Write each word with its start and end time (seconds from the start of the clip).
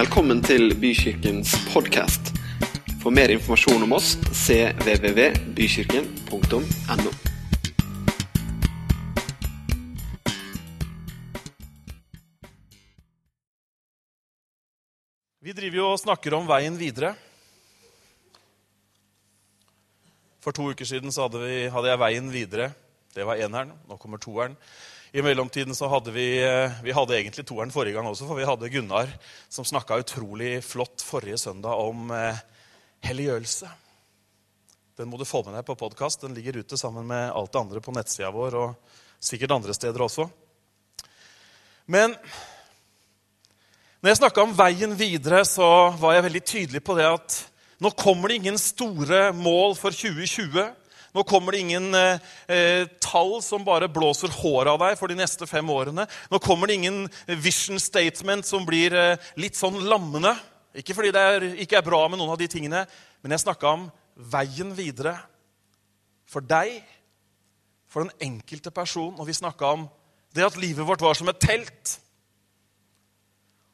Velkommen 0.00 0.38
til 0.40 0.70
Bykirkens 0.80 1.50
podkast. 1.74 2.30
For 3.02 3.12
mer 3.12 3.28
informasjon 3.34 3.82
om 3.84 3.92
oss 3.92 4.14
cvvvbykirken.no. 4.32 7.10
Vi 15.44 15.52
driver 15.58 15.76
jo 15.76 15.84
og 15.90 16.00
snakker 16.00 16.32
om 16.38 16.48
veien 16.48 16.80
videre. 16.80 17.12
For 20.40 20.56
to 20.56 20.72
uker 20.72 20.88
siden 20.88 21.12
hadde, 21.12 21.44
vi, 21.44 21.68
hadde 21.76 21.92
jeg 21.92 22.00
veien 22.06 22.32
videre. 22.32 22.72
Det 23.12 23.28
var 23.28 23.36
eneren. 23.36 23.76
Nå 23.84 24.00
kommer 24.00 24.16
toeren. 24.16 24.56
I 25.12 25.22
mellomtiden 25.22 25.74
så 25.74 25.88
hadde 25.90 26.12
vi, 26.14 26.38
eh, 26.38 26.70
vi 26.82 26.92
hadde 26.94 27.16
egentlig 27.16 27.42
toeren 27.46 27.72
forrige 27.74 27.96
gang 27.96 28.06
også, 28.06 28.28
for 28.28 28.38
vi 28.38 28.46
hadde 28.46 28.68
Gunnar 28.70 29.10
som 29.50 29.66
snakka 29.66 29.98
utrolig 29.98 30.60
flott 30.62 31.02
forrige 31.02 31.38
søndag 31.38 31.74
om 31.82 32.12
eh, 32.14 32.38
helliggjørelse. 33.02 33.70
Den 35.00 35.10
må 35.10 35.18
du 35.18 35.26
få 35.26 35.42
med 35.42 35.56
deg 35.58 35.66
på 35.66 35.74
podkast. 35.80 36.22
Den 36.22 36.36
ligger 36.36 36.60
ute 36.62 36.78
sammen 36.78 37.08
med 37.10 37.32
alt 37.34 37.50
det 37.50 37.58
andre 37.58 37.82
på 37.82 37.94
nettsida 37.96 38.30
vår 38.30 38.54
og 38.60 38.94
sikkert 39.18 39.56
andre 39.56 39.74
steder 39.74 40.06
også. 40.06 40.28
Men 41.90 42.14
når 43.98 44.12
jeg 44.12 44.20
snakka 44.20 44.44
om 44.46 44.54
veien 44.54 44.94
videre, 44.94 45.42
så 45.42 45.90
var 45.98 46.14
jeg 46.14 46.26
veldig 46.28 46.44
tydelig 46.46 46.84
på 46.86 46.94
det 47.00 47.08
at 47.10 47.40
nå 47.82 47.90
kommer 47.98 48.30
det 48.30 48.38
ingen 48.44 48.62
store 48.62 49.32
mål 49.34 49.74
for 49.74 49.90
2020. 49.90 50.70
Nå 51.16 51.24
kommer 51.26 51.52
det 51.52 51.62
ingen 51.64 51.94
eh, 51.94 52.20
eh, 52.46 52.84
tall 53.02 53.40
som 53.42 53.64
bare 53.66 53.88
blåser 53.90 54.30
håret 54.30 54.70
av 54.70 54.78
deg 54.84 54.98
for 54.98 55.10
de 55.10 55.18
neste 55.18 55.48
fem 55.50 55.70
årene. 55.70 56.06
Nå 56.30 56.38
kommer 56.42 56.70
det 56.70 56.78
ingen 56.78 57.00
vision 57.42 57.80
statement 57.82 58.46
som 58.46 58.66
blir 58.66 58.94
eh, 58.94 59.30
litt 59.40 59.58
sånn 59.58 59.80
lammende. 59.90 60.36
Ikke 60.78 60.94
fordi 60.94 61.10
det 61.14 61.24
er, 61.32 61.48
ikke 61.64 61.80
er 61.80 61.86
bra 61.86 62.04
med 62.06 62.20
noen 62.20 62.36
av 62.36 62.38
de 62.38 62.46
tingene, 62.50 62.84
men 63.22 63.34
jeg 63.34 63.42
snakka 63.42 63.74
om 63.74 63.88
veien 64.30 64.70
videre. 64.76 65.16
For 66.30 66.46
deg, 66.46 66.78
for 67.90 68.06
den 68.06 68.30
enkelte 68.30 68.70
person. 68.70 69.16
Og 69.18 69.26
vi 69.26 69.34
snakka 69.34 69.74
om 69.74 69.88
det 70.36 70.46
at 70.46 70.58
livet 70.62 70.86
vårt 70.86 71.02
var 71.02 71.18
som 71.18 71.28
et 71.32 71.42
telt. 71.42 71.96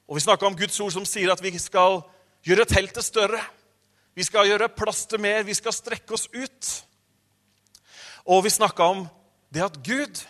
Og 0.08 0.16
vi 0.16 0.24
snakka 0.24 0.48
om 0.48 0.56
Guds 0.56 0.80
ord 0.80 0.94
som 0.94 1.04
sier 1.04 1.34
at 1.34 1.42
vi 1.44 1.52
skal 1.60 2.00
gjøre 2.46 2.64
teltet 2.70 3.04
større. 3.04 3.42
Vi 4.16 4.24
skal 4.24 4.48
gjøre 4.48 4.72
plass 4.72 5.04
til 5.10 5.20
mer. 5.20 5.44
Vi 5.44 5.54
skal 5.58 5.74
strekke 5.76 6.16
oss 6.16 6.30
ut. 6.32 6.85
Og 8.26 8.44
vi 8.44 8.50
snakka 8.50 8.90
om 8.94 9.04
det 9.54 9.64
at 9.66 9.78
Gud 9.86 10.22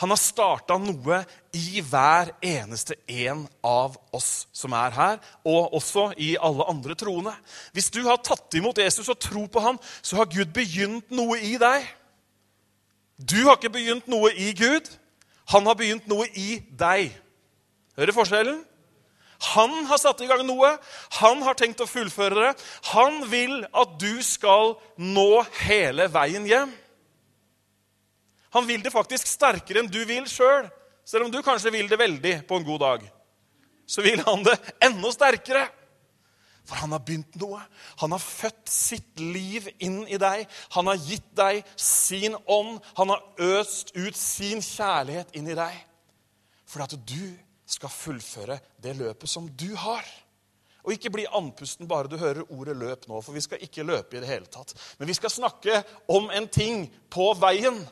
han 0.00 0.08
har 0.14 0.16
starta 0.16 0.78
noe 0.80 1.18
i 1.52 1.82
hver 1.84 2.30
eneste 2.40 2.96
en 3.04 3.42
av 3.66 3.98
oss 4.16 4.46
som 4.56 4.72
er 4.72 4.94
her, 4.96 5.18
og 5.44 5.74
også 5.76 6.06
i 6.16 6.30
alle 6.40 6.64
andre 6.72 6.96
troende. 6.96 7.34
Hvis 7.76 7.90
du 7.92 8.00
har 8.06 8.22
tatt 8.24 8.56
imot 8.56 8.80
Jesus 8.80 9.10
og 9.12 9.20
tro 9.20 9.44
på 9.44 9.60
ham, 9.60 9.76
så 10.00 10.22
har 10.22 10.30
Gud 10.32 10.54
begynt 10.56 11.12
noe 11.12 11.36
i 11.44 11.58
deg. 11.60 11.84
Du 13.20 13.42
har 13.44 13.58
ikke 13.58 13.74
begynt 13.76 14.08
noe 14.08 14.32
i 14.32 14.54
Gud. 14.56 14.88
Han 15.52 15.68
har 15.68 15.76
begynt 15.76 16.08
noe 16.08 16.30
i 16.32 16.62
deg. 16.80 17.12
Hører 18.00 18.16
forskjellen? 18.16 18.64
Han 19.52 19.82
har 19.88 20.00
satt 20.00 20.24
i 20.24 20.28
gang 20.30 20.46
noe. 20.48 20.78
Han 21.20 21.44
har 21.44 21.60
tenkt 21.60 21.84
å 21.84 21.88
fullføre 21.88 22.40
det. 22.40 22.54
Han 22.94 23.26
vil 23.28 23.66
at 23.68 23.98
du 24.00 24.22
skal 24.24 24.78
nå 24.96 25.44
hele 25.66 26.08
veien 26.12 26.48
hjem. 26.48 26.72
Han 28.54 28.66
vil 28.66 28.82
det 28.82 28.92
faktisk 28.92 29.28
sterkere 29.30 29.82
enn 29.82 29.90
du 29.90 30.00
vil 30.04 30.26
sjøl. 30.28 30.66
Selv. 30.66 30.76
selv 31.04 31.26
om 31.26 31.32
du 31.32 31.42
kanskje 31.42 31.72
vil 31.74 31.88
det 31.90 31.98
veldig 31.98 32.34
på 32.48 32.58
en 32.58 32.66
god 32.66 32.80
dag. 32.80 33.04
Så 33.86 34.02
vil 34.02 34.22
han 34.26 34.42
det 34.46 34.56
enda 34.82 35.12
sterkere. 35.12 35.66
For 36.68 36.78
han 36.78 36.92
har 36.94 37.02
begynt 37.02 37.34
noe. 37.40 37.58
Han 38.02 38.14
har 38.14 38.22
født 38.22 38.70
sitt 38.70 39.18
liv 39.18 39.66
inn 39.82 40.04
i 40.06 40.18
deg. 40.20 40.44
Han 40.76 40.90
har 40.90 41.00
gitt 41.02 41.30
deg 41.34 41.64
sin 41.74 42.36
ånd. 42.46 42.78
Han 43.00 43.10
har 43.10 43.24
øst 43.58 43.90
ut 43.96 44.16
sin 44.16 44.62
kjærlighet 44.62 45.34
inn 45.34 45.50
i 45.50 45.58
deg. 45.58 45.78
For 46.70 46.84
at 46.84 46.94
du 46.94 47.34
skal 47.70 47.90
fullføre 47.90 48.60
det 48.82 48.94
løpet 48.98 49.30
som 49.30 49.48
du 49.50 49.72
har. 49.78 50.06
Og 50.84 50.94
ikke 50.94 51.12
bli 51.12 51.26
andpusten 51.26 51.88
bare 51.90 52.08
du 52.08 52.16
hører 52.16 52.46
ordet 52.48 52.76
'løp' 52.76 53.08
nå, 53.08 53.20
for 53.20 53.36
vi 53.36 53.42
skal 53.44 53.60
ikke 53.62 53.84
løpe 53.84 54.16
i 54.16 54.20
det 54.20 54.30
hele 54.30 54.46
tatt. 54.46 54.72
Men 54.98 55.08
vi 55.08 55.14
skal 55.14 55.30
snakke 55.30 55.82
om 56.08 56.30
en 56.30 56.48
ting 56.48 56.86
på 57.10 57.32
veien 57.36 57.82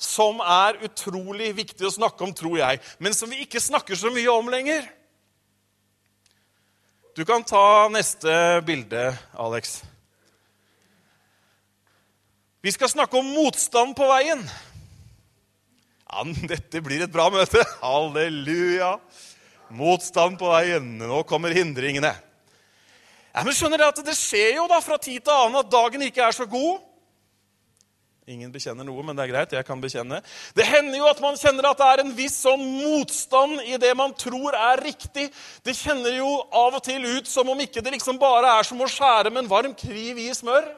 som 0.00 0.40
er 0.40 0.80
utrolig 0.86 1.50
viktig 1.58 1.84
å 1.84 1.92
snakke 1.92 2.24
om, 2.24 2.32
tror 2.32 2.56
jeg, 2.62 2.80
men 2.98 3.12
som 3.16 3.28
vi 3.28 3.42
ikke 3.44 3.60
snakker 3.60 3.98
så 3.98 4.12
mye 4.14 4.32
om 4.32 4.48
lenger. 4.52 4.86
Du 7.16 7.26
kan 7.28 7.44
ta 7.44 7.90
neste 7.92 8.32
bilde, 8.64 9.10
Alex. 9.36 9.80
Vi 12.64 12.72
skal 12.72 12.88
snakke 12.92 13.18
om 13.20 13.28
motstand 13.34 13.92
på 13.96 14.08
veien. 14.08 14.40
Ja, 16.10 16.24
dette 16.48 16.80
blir 16.84 17.04
et 17.04 17.12
bra 17.12 17.28
møte. 17.32 17.60
Halleluja. 17.84 18.94
Motstand 19.76 20.40
på 20.40 20.48
veien. 20.50 20.96
Nå 21.00 21.22
kommer 21.28 21.54
hindringene. 21.56 22.12
Ja, 23.30 23.44
men 23.44 23.54
skjønner 23.54 23.78
dere 23.78 23.92
at 23.92 24.00
Det 24.04 24.16
skjer 24.18 24.56
jo 24.58 24.66
da 24.70 24.80
fra 24.82 24.98
tid 24.98 25.22
til 25.22 25.34
annen 25.34 25.60
at 25.60 25.70
dagen 25.70 26.02
ikke 26.08 26.24
er 26.26 26.36
så 26.36 26.48
god. 26.50 26.80
Ingen 28.30 28.52
bekjenner 28.54 28.86
noe, 28.86 29.02
men 29.02 29.16
det 29.18 29.24
er 29.24 29.30
greit. 29.32 29.54
Jeg 29.56 29.66
kan 29.66 29.80
bekjenne. 29.82 30.20
Det 30.54 30.66
hender 30.68 31.00
jo 31.00 31.08
at 31.10 31.22
man 31.22 31.38
kjenner 31.38 31.66
at 31.66 31.80
det 31.80 31.88
er 31.88 32.02
en 32.04 32.12
viss 32.14 32.36
sånn 32.44 32.62
motstand 32.62 33.64
i 33.66 33.78
det 33.82 33.90
man 33.98 34.14
tror 34.14 34.54
er 34.54 34.82
riktig. 34.84 35.26
Det 35.66 35.74
kjenner 35.74 36.14
jo 36.14 36.28
av 36.54 36.78
og 36.78 36.84
til 36.86 37.08
ut 37.16 37.30
som 37.30 37.50
om 37.50 37.64
ikke 37.64 37.82
det 37.82 37.96
liksom 37.96 38.20
bare 38.22 38.52
er 38.60 38.68
som 38.68 38.78
å 38.78 38.88
skjære 38.90 39.32
med 39.32 39.42
en 39.42 39.50
varm 39.50 39.74
kriv 39.74 40.22
i 40.22 40.28
smør. 40.36 40.70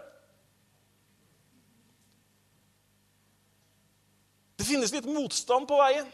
Det 4.57 4.71
finnes 4.71 4.95
litt 4.95 5.11
motstand 5.11 5.69
på 5.69 5.77
veien. 5.83 6.09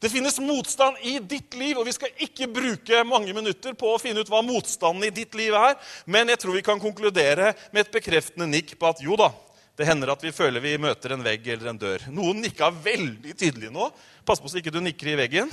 Det 0.00 0.10
finnes 0.10 0.40
motstand 0.42 0.98
i 1.06 1.18
ditt 1.20 1.54
liv, 1.54 1.76
og 1.76 1.86
vi 1.86 1.92
skal 1.94 2.24
ikke 2.24 2.48
bruke 2.50 3.04
mange 3.06 3.34
minutter 3.36 3.76
på 3.78 3.92
å 3.92 4.00
finne 4.02 4.24
ut 4.24 4.32
hva 4.32 4.40
motstanden 4.42 5.04
i 5.06 5.14
ditt 5.14 5.36
liv 5.38 5.54
er, 5.54 5.76
men 6.10 6.32
jeg 6.32 6.40
tror 6.42 6.56
vi 6.56 6.64
kan 6.66 6.80
konkludere 6.82 7.52
med 7.70 7.84
et 7.84 7.92
bekreftende 7.94 8.48
nikk 8.50 8.74
på 8.80 8.88
at 8.88 9.02
jo 9.04 9.18
da, 9.20 9.28
det 9.76 9.86
hender 9.88 10.12
at 10.12 10.24
vi 10.24 10.32
føler 10.34 10.60
vi 10.60 10.74
møter 10.80 11.14
en 11.14 11.24
vegg 11.24 11.46
eller 11.54 11.70
en 11.70 11.80
dør. 11.80 12.04
Noen 12.12 12.42
nikka 12.44 12.68
veldig 12.74 13.32
tydelig 13.32 13.70
nå. 13.72 13.88
Pass 14.28 14.42
på 14.42 14.50
så 14.52 14.60
ikke 14.60 14.74
du 14.74 14.82
nikker 14.84 15.14
i 15.14 15.16
veggen. 15.22 15.52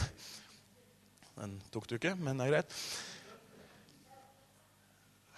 Den 1.39 1.55
tok 1.71 1.87
du 1.87 1.95
ikke, 1.95 2.17
men 2.19 2.39
det 2.39 2.49
er 2.49 2.55
greit. 2.57 2.79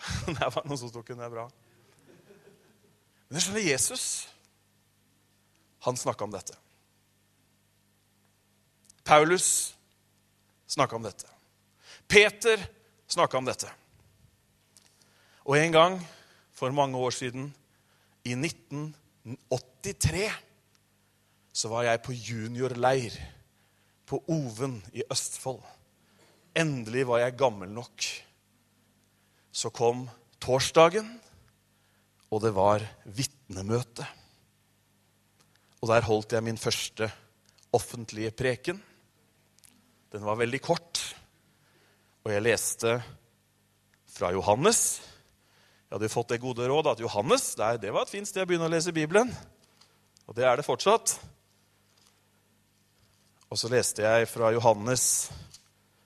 Det 0.34 0.48
var 0.56 0.66
noen 0.66 0.80
som 0.82 0.90
tok 0.90 1.12
den. 1.12 1.22
Det 1.22 1.28
er 1.28 1.36
bra. 1.36 1.46
Men 3.30 3.38
jeg 3.38 3.46
skjønner 3.46 3.68
Jesus. 3.68 4.06
Han 5.86 5.98
snakka 5.98 6.26
om 6.26 6.34
dette. 6.34 6.58
Paulus 9.06 9.76
snakka 10.70 10.98
om 10.98 11.06
dette. 11.06 11.30
Peter 12.10 12.66
snakka 13.08 13.38
om 13.38 13.46
dette. 13.46 13.70
Og 15.46 15.58
en 15.58 15.74
gang 15.74 16.02
for 16.54 16.74
mange 16.74 16.98
år 16.98 17.14
siden 17.14 17.50
i 18.28 18.36
1983 18.38 20.26
så 21.52 21.70
var 21.72 21.88
jeg 21.88 22.04
på 22.06 22.16
juniorleir 22.16 23.16
på 24.08 24.20
Oven 24.32 24.78
i 24.96 25.04
Østfold. 25.12 25.62
Endelig 26.58 27.06
var 27.08 27.24
jeg 27.24 27.38
gammel 27.40 27.72
nok. 27.72 28.06
Så 29.52 29.72
kom 29.72 30.06
torsdagen, 30.42 31.08
og 32.32 32.44
det 32.44 32.54
var 32.56 32.84
vitnemøte. 33.06 34.08
Og 35.82 35.92
der 35.92 36.08
holdt 36.08 36.36
jeg 36.36 36.46
min 36.46 36.60
første 36.60 37.10
offentlige 37.74 38.32
preken. 38.36 38.80
Den 40.12 40.24
var 40.28 40.40
veldig 40.40 40.60
kort, 40.64 41.00
og 42.24 42.34
jeg 42.34 42.44
leste 42.44 42.98
fra 44.12 44.32
Johannes 44.36 45.00
jeg 45.92 45.98
hadde 45.98 46.08
fått 46.08 46.30
det 46.32 46.38
gode 46.40 46.64
råd 46.72 46.88
at 46.88 47.02
Johannes 47.04 47.50
det 47.84 47.90
var 47.92 48.06
et 48.06 48.12
fint 48.14 48.24
sted 48.24 48.46
å 48.46 48.48
begynne 48.48 48.64
å 48.64 48.72
lese 48.72 48.94
Bibelen. 48.96 49.28
Og 50.24 50.36
det 50.38 50.46
er 50.48 50.56
det 50.56 50.64
fortsatt. 50.64 51.18
Og 53.52 53.60
så 53.60 53.68
leste 53.68 54.06
jeg 54.06 54.30
fra 54.32 54.54
Johannes 54.56 55.04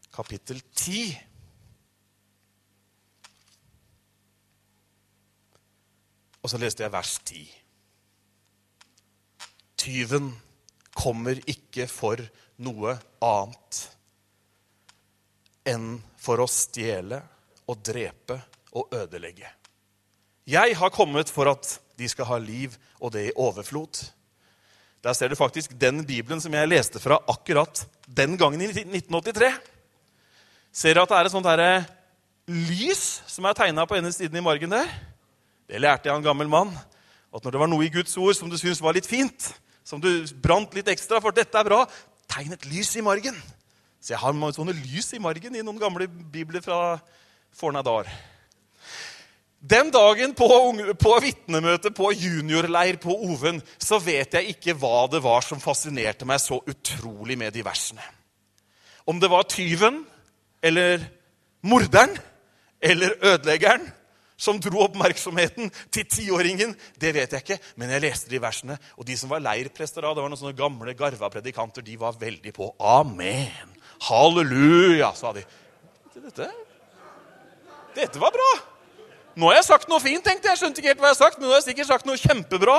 kapittel 0.09 0.57
10. 0.73 1.11
Og 6.41 6.49
så 6.49 6.61
leste 6.63 6.81
jeg 6.81 6.93
vers 6.95 7.11
10. 7.21 7.43
Tyven 9.85 10.31
kommer 10.97 11.43
ikke 11.45 11.85
for 11.91 12.23
noe 12.65 12.95
annet 13.21 13.83
enn 15.69 15.93
for 16.17 16.41
å 16.41 16.49
stjele 16.49 17.21
og 17.69 17.85
drepe 17.85 18.39
og 18.81 18.97
ødelegge. 19.03 19.53
Jeg 20.45 20.77
har 20.77 20.93
kommet 20.93 21.31
for 21.33 21.49
at 21.49 21.79
de 21.97 22.07
skal 22.09 22.27
ha 22.29 22.37
liv, 22.37 22.75
og 23.01 23.13
det 23.15 23.29
i 23.29 23.35
overflod. 23.35 24.03
Der 25.03 25.13
ser 25.13 25.29
du 25.29 25.35
faktisk 25.37 25.73
den 25.81 26.03
bibelen 26.05 26.41
som 26.41 26.53
jeg 26.53 26.69
leste 26.69 27.01
fra 27.01 27.17
akkurat 27.29 27.85
den 28.05 28.37
gangen 28.37 28.61
i 28.61 28.69
1983. 28.69 29.51
Ser 30.73 30.93
dere 30.93 31.05
at 31.05 31.09
det 31.09 31.17
er 31.17 31.29
et 31.29 31.33
sånt 31.33 31.49
der, 31.49 31.85
lys 32.45 33.21
som 33.29 33.45
er 33.45 33.57
tegna 33.57 33.87
på 33.89 33.97
ene 33.97 34.11
siden 34.13 34.37
i 34.37 34.43
margen 34.45 34.73
der? 34.73 34.89
Det 35.65 35.81
lærte 35.81 36.09
jeg 36.09 36.13
av 36.13 36.21
en 36.21 36.27
gammel 36.27 36.49
mann. 36.49 36.73
At 37.33 37.43
når 37.43 37.55
det 37.55 37.61
var 37.63 37.71
noe 37.71 37.85
i 37.85 37.93
Guds 37.93 38.13
ord 38.17 38.37
som 38.37 38.49
du 38.49 38.57
syntes 38.57 38.83
var 38.83 38.93
litt 38.93 39.09
fint, 39.09 39.49
som 39.85 40.01
du 40.01 40.09
brant 40.41 40.73
litt 40.77 40.89
ekstra 40.93 41.21
for, 41.21 41.33
dette 41.33 41.57
er 41.57 41.65
bra, 41.65 41.83
tegn 42.29 42.53
et 42.53 42.69
lys 42.69 42.93
i 42.97 43.05
margen. 43.05 43.37
Så 43.97 44.13
jeg 44.13 44.21
har 44.21 44.37
sånne 44.53 44.77
lys 44.77 45.09
i 45.17 45.21
margen 45.21 45.57
i 45.57 45.65
noen 45.65 45.81
gamle 45.81 46.05
bibler 46.07 46.61
fra 46.61 46.99
forna 47.55 47.81
dager. 47.85 48.09
Den 49.65 49.89
dagen 49.89 50.35
på, 50.37 50.47
på 51.01 51.11
vitnemøte 51.23 51.89
på 51.95 52.11
juniorleir 52.13 52.99
på 53.01 53.15
Oven 53.25 53.61
så 53.81 53.97
vet 54.03 54.35
jeg 54.37 54.53
ikke 54.53 54.75
hva 54.77 55.07
det 55.09 55.23
var 55.25 55.41
som 55.41 55.61
fascinerte 55.63 56.27
meg 56.27 56.41
så 56.43 56.59
utrolig 56.69 57.37
med 57.39 57.55
de 57.55 57.63
versene. 57.65 58.03
Om 59.09 59.17
det 59.21 59.29
var 59.31 59.47
tyven 59.49 60.03
eller 60.61 61.01
morderen 61.65 62.13
eller 62.83 63.15
ødeleggeren 63.25 63.87
som 64.37 64.59
dro 64.61 64.83
oppmerksomheten 64.83 65.71
til 65.95 66.05
tiåringen, 66.11 66.75
det 67.01 67.15
vet 67.15 67.33
jeg 67.33 67.45
ikke. 67.45 67.59
Men 67.79 67.95
jeg 67.95 68.03
leste 68.03 68.29
de 68.29 68.43
versene, 68.43 68.77
og 68.99 69.07
de 69.07 69.15
som 69.17 69.31
var 69.31 69.41
leirprester 69.47 70.03
da, 70.03 70.11
det 70.13 70.25
var 70.25 70.29
noen 70.29 70.41
sånne 70.43 70.59
gamle 70.59 70.93
garva 70.99 71.31
predikanter, 71.31 71.85
de 71.87 71.95
var 71.97 72.19
veldig 72.19 72.53
på. 72.53 72.69
Amen. 72.83 73.73
Halleluja, 74.11 75.13
sa 75.17 75.33
de. 75.33 75.45
Dette, 76.19 76.51
dette 77.95 78.21
var 78.21 78.35
bra. 78.35 78.53
Nå 79.35 79.49
har 79.49 79.57
jeg 79.57 79.67
sagt 79.67 79.89
noe 79.91 79.99
fint, 79.99 80.23
tenkte 80.23 80.47
jeg. 80.47 80.61
skjønte 80.61 80.79
ikke 80.79 80.93
helt 80.93 81.01
hva 81.03 81.09
jeg 81.11 81.17
har 81.17 81.23
sagt, 81.25 81.39
men 81.39 81.49
nå 81.49 81.51
har 81.51 81.59
jeg 81.59 81.69
sikkert 81.73 81.89
sagt 81.89 82.07
noe 82.07 82.19
kjempebra. 82.19 82.77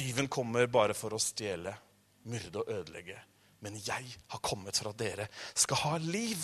Tyven 0.00 0.30
kommer 0.32 0.70
bare 0.72 0.96
for 0.96 1.12
å 1.12 1.20
stjele, 1.20 1.74
myrde 2.24 2.62
og 2.62 2.72
ødelegge. 2.72 3.18
Men 3.60 3.76
jeg 3.76 4.14
har 4.32 4.40
kommet 4.40 4.80
for 4.80 4.94
at 4.94 5.00
dere 5.00 5.28
skal 5.52 5.82
ha 5.82 5.98
liv. 6.00 6.40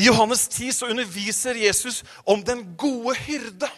I 0.00 0.06
Johannes 0.08 0.46
10 0.48 0.72
så 0.78 0.88
underviser 0.88 1.60
Jesus 1.60 2.00
om 2.24 2.40
den 2.44 2.64
gode 2.80 3.12
hyrde. 3.26 3.68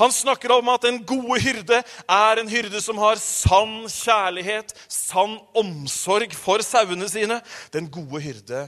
Han 0.00 0.12
snakker 0.12 0.52
om 0.52 0.68
at 0.72 0.84
en 0.88 0.98
gode 1.08 1.38
hyrde 1.40 1.82
er 1.82 2.40
en 2.40 2.48
hyrde 2.48 2.80
som 2.84 2.98
har 3.00 3.20
sann 3.20 3.86
kjærlighet, 3.88 4.74
sann 4.92 5.38
omsorg 5.56 6.32
for 6.36 6.64
sauene 6.64 7.08
sine. 7.08 7.40
Den 7.72 7.88
gode 7.92 8.20
hyrde 8.24 8.66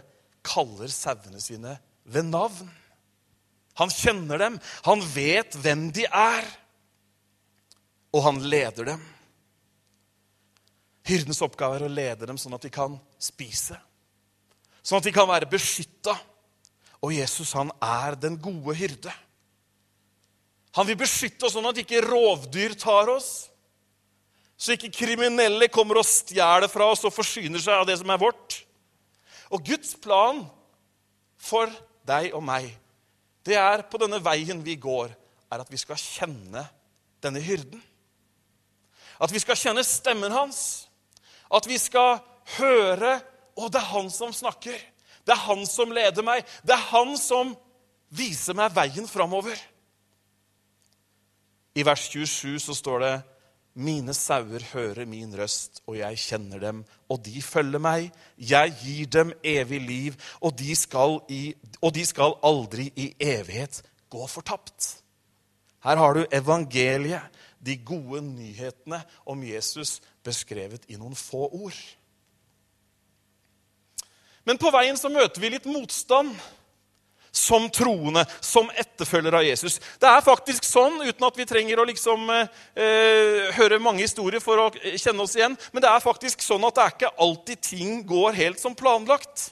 kaller 0.49 0.91
sauene 0.93 1.41
sine 1.43 1.77
ved 2.09 2.31
navn. 2.31 2.71
Han 3.79 3.93
kjenner 3.95 4.41
dem, 4.43 4.57
han 4.89 5.05
vet 5.15 5.55
hvem 5.63 5.89
de 5.95 6.07
er, 6.09 6.47
og 8.11 8.25
han 8.25 8.41
leder 8.43 8.95
dem. 8.95 9.05
Hyrdens 11.09 11.41
oppgave 11.45 11.79
er 11.79 11.87
å 11.87 11.93
lede 11.93 12.27
dem 12.29 12.41
sånn 12.41 12.57
at 12.57 12.65
de 12.65 12.73
kan 12.73 12.97
spise, 13.23 13.79
sånn 14.83 14.99
at 14.99 15.07
de 15.07 15.15
kan 15.15 15.29
være 15.31 15.49
beskytta. 15.51 16.17
Og 16.99 17.15
Jesus 17.15 17.53
han 17.55 17.71
er 17.79 18.17
den 18.19 18.35
gode 18.43 18.75
hyrde. 18.75 19.13
Han 20.75 20.89
vil 20.89 20.99
beskytte 20.99 21.47
oss 21.47 21.55
sånn 21.55 21.69
at 21.71 21.79
ikke 21.79 22.03
rovdyr 22.03 22.75
tar 22.79 23.13
oss, 23.13 23.47
så 24.59 24.75
ikke 24.75 24.91
kriminelle 24.91 25.69
kommer 25.71 26.01
og 26.01 26.09
stjeler 26.09 26.67
fra 26.71 26.89
oss 26.91 27.05
og 27.07 27.15
forsyner 27.15 27.63
seg 27.63 27.79
av 27.79 27.87
det 27.87 28.01
som 28.01 28.11
er 28.11 28.19
vårt. 28.19 28.59
Og 29.55 29.65
Guds 29.65 29.95
plan 30.01 30.43
for 31.39 31.71
deg 32.09 32.35
og 32.37 32.43
meg, 32.45 32.69
det 33.47 33.57
er 33.57 33.85
på 33.89 34.01
denne 34.01 34.21
veien 34.21 34.61
vi 34.65 34.77
går, 34.81 35.13
er 35.49 35.63
at 35.63 35.71
vi 35.73 35.81
skal 35.81 35.97
kjenne 36.01 36.65
denne 37.25 37.41
hyrden. 37.41 37.81
At 39.19 39.33
vi 39.33 39.41
skal 39.43 39.59
kjenne 39.59 39.85
stemmen 39.87 40.35
hans. 40.35 40.89
At 41.51 41.67
vi 41.67 41.79
skal 41.81 42.21
høre 42.59 43.19
Og 43.59 43.73
det 43.75 43.81
er 43.81 43.91
han 43.91 44.07
som 44.07 44.31
snakker. 44.31 44.77
Det 45.27 45.33
er 45.35 45.41
han 45.49 45.65
som 45.67 45.91
leder 45.91 46.23
meg. 46.23 46.45
Det 46.63 46.77
er 46.77 46.85
han 46.93 47.17
som 47.19 47.57
viser 48.15 48.55
meg 48.55 48.71
veien 48.71 49.09
framover. 49.11 49.59
I 51.75 51.83
vers 51.83 52.05
27 52.07 52.61
så 52.63 52.77
står 52.79 53.03
det 53.03 53.11
mine 53.79 54.15
sauer 54.17 54.63
hører 54.73 55.07
min 55.07 55.31
røst, 55.39 55.83
og 55.87 56.01
jeg 56.01 56.19
kjenner 56.19 56.59
dem, 56.63 56.81
og 57.07 57.21
de 57.23 57.43
følger 57.43 57.83
meg. 57.83 58.09
Jeg 58.37 58.75
gir 58.81 59.11
dem 59.15 59.31
evig 59.47 59.79
liv, 59.85 60.17
og 60.43 60.57
de 60.59 60.75
skal, 60.77 61.21
i, 61.31 61.55
og 61.79 61.95
de 61.95 62.05
skal 62.07 62.35
aldri 62.43 62.89
i 62.99 63.13
evighet 63.23 63.81
gå 64.11 64.27
fortapt. 64.27 64.97
Her 65.87 66.01
har 66.03 66.19
du 66.19 66.27
evangeliet, 66.35 67.23
de 67.59 67.75
gode 67.83 68.21
nyhetene 68.23 69.01
om 69.27 69.41
Jesus 69.43 69.97
beskrevet 70.23 70.85
i 70.87 70.99
noen 70.99 71.17
få 71.19 71.49
ord. 71.49 71.79
Men 74.47 74.61
på 74.63 74.71
veien 74.73 74.97
så 74.97 75.11
møter 75.11 75.43
vi 75.43 75.51
litt 75.53 75.67
motstand 75.67 76.31
som 77.31 77.69
troende, 77.71 78.25
som 78.41 78.71
etterfølger 78.77 79.35
av 79.35 79.45
Jesus. 79.47 79.79
Det 80.01 80.09
er 80.09 80.25
faktisk 80.25 80.65
sånn, 80.67 81.01
uten 81.05 81.27
at 81.29 81.39
vi 81.39 81.47
trenger 81.49 81.81
å 81.81 81.87
liksom, 81.89 82.31
eh, 82.31 83.53
høre 83.57 83.81
mange 83.83 84.03
historier 84.03 84.41
for 84.41 84.59
å 84.59 84.71
kjenne 84.97 85.23
oss 85.23 85.37
igjen, 85.37 85.57
men 85.73 85.83
det 85.85 85.91
er 85.91 86.05
faktisk 86.05 86.43
sånn 86.45 86.65
at 86.67 86.75
det 86.75 86.85
er 86.85 86.97
ikke 86.97 87.17
alltid 87.19 87.63
ting 87.63 88.03
går 88.07 88.33
helt 88.33 88.61
som 88.61 88.75
planlagt. 88.75 89.51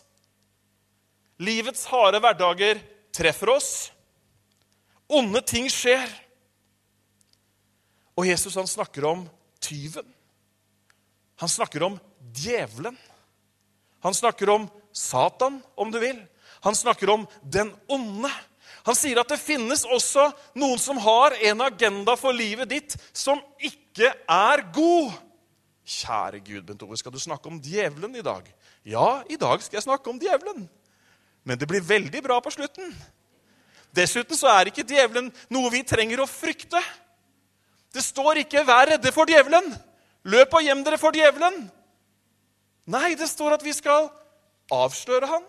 Livets 1.38 1.84
harde 1.90 2.20
hverdager 2.20 2.80
treffer 3.12 3.52
oss. 3.56 3.90
Onde 5.08 5.42
ting 5.46 5.68
skjer. 5.70 6.06
Og 8.16 8.26
Jesus 8.26 8.56
han 8.56 8.66
snakker 8.66 9.04
om 9.04 9.26
tyven. 9.60 10.06
Han 11.36 11.52
snakker 11.52 11.84
om 11.84 11.98
djevelen. 12.32 12.96
Han 14.00 14.14
snakker 14.14 14.50
om 14.50 14.68
Satan, 14.92 15.60
om 15.76 15.90
du 15.92 15.98
vil. 16.00 16.18
Han 16.66 16.74
snakker 16.74 17.10
om 17.14 17.26
den 17.42 17.70
onde. 17.88 18.30
Han 18.86 18.94
sier 18.98 19.20
at 19.22 19.30
det 19.30 19.38
finnes 19.38 19.84
også 19.86 20.28
noen 20.58 20.80
som 20.82 20.98
har 21.02 21.36
en 21.48 21.62
agenda 21.62 22.16
for 22.18 22.34
livet 22.34 22.70
ditt 22.70 22.96
som 23.14 23.38
ikke 23.58 24.10
er 24.10 24.62
god. 24.74 25.14
Kjære 25.86 26.40
Gud, 26.42 26.64
Bent 26.66 26.82
Ove, 26.82 26.98
skal 26.98 27.14
du 27.14 27.20
snakke 27.22 27.46
om 27.50 27.60
djevelen 27.62 28.18
i 28.18 28.24
dag? 28.26 28.46
Ja, 28.82 29.22
i 29.30 29.38
dag 29.38 29.62
skal 29.62 29.78
jeg 29.78 29.86
snakke 29.86 30.10
om 30.10 30.18
djevelen. 30.18 30.66
Men 31.46 31.58
det 31.58 31.70
blir 31.70 31.86
veldig 31.86 32.22
bra 32.26 32.40
på 32.42 32.50
slutten. 32.50 32.90
Dessuten 33.94 34.38
så 34.38 34.50
er 34.50 34.70
ikke 34.70 34.86
djevelen 34.86 35.30
noe 35.54 35.70
vi 35.70 35.86
trenger 35.86 36.22
å 36.22 36.30
frykte. 36.30 36.82
Det 37.94 38.02
står 38.02 38.42
ikke 38.42 38.66
'vær 38.66 38.90
redde 38.90 39.12
for 39.14 39.30
djevelen'. 39.30 39.70
Løp 40.26 40.54
og 40.54 40.62
gjem 40.62 40.82
dere 40.82 40.98
for 40.98 41.14
djevelen. 41.14 41.70
Nei, 42.86 43.14
det 43.14 43.28
står 43.30 43.54
at 43.54 43.64
vi 43.64 43.72
skal 43.72 44.10
avsløre 44.70 45.26
han. 45.30 45.46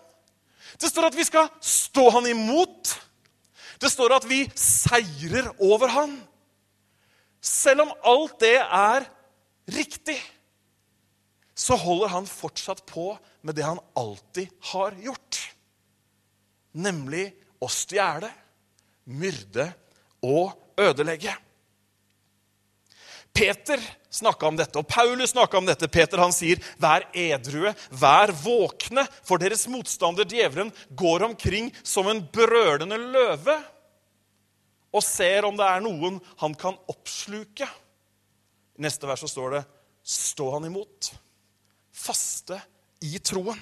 Det 0.76 0.90
står 0.90 1.08
at 1.08 1.16
vi 1.16 1.24
skal 1.26 1.48
stå 1.64 2.08
han 2.18 2.26
imot. 2.28 2.92
Det 3.80 3.90
står 3.90 4.18
at 4.18 4.26
vi 4.28 4.42
seirer 4.58 5.48
over 5.62 5.92
han. 5.94 6.16
Selv 7.40 7.86
om 7.86 7.94
alt 8.02 8.36
det 8.42 8.56
er 8.60 9.06
riktig, 9.70 10.18
så 11.58 11.78
holder 11.78 12.12
han 12.12 12.26
fortsatt 12.26 12.84
på 12.86 13.12
med 13.42 13.56
det 13.58 13.66
han 13.66 13.80
alltid 13.98 14.50
har 14.72 14.94
gjort. 15.02 15.40
Nemlig 16.78 17.30
å 17.62 17.70
stjele, 17.72 18.30
myrde 19.08 19.70
og 20.22 20.52
ødelegge. 20.78 21.32
Peter 23.38 23.80
snakka 24.10 24.48
om 24.48 24.56
dette, 24.58 24.80
og 24.80 24.88
Paulus 24.90 25.30
snakka 25.30 25.60
om 25.60 25.66
dette. 25.68 25.86
Peter 25.86 26.18
han 26.18 26.32
sier, 26.34 26.58
'Vær 26.78 27.06
edrue, 27.14 27.70
vær 27.90 28.32
våkne, 28.34 29.04
for 29.22 29.38
deres 29.38 29.68
motstander 29.70 30.26
djevelen 30.26 30.72
går 30.90 31.22
omkring 31.22 31.70
som 31.86 32.08
en 32.08 32.18
brølende 32.20 32.98
løve' 32.98 33.62
'og 34.90 35.02
ser 35.04 35.44
om 35.44 35.56
det 35.56 35.66
er 35.66 35.84
noen 35.84 36.20
han 36.38 36.54
kan 36.54 36.74
oppsluke.' 36.88 37.68
I 38.78 38.82
neste 38.82 39.06
vers 39.06 39.20
så 39.20 39.28
står 39.30 39.50
det, 39.50 39.64
'Stå 40.02 40.50
han 40.58 40.66
imot'. 40.66 41.12
Faste 41.92 42.60
i 43.02 43.18
troen. 43.18 43.60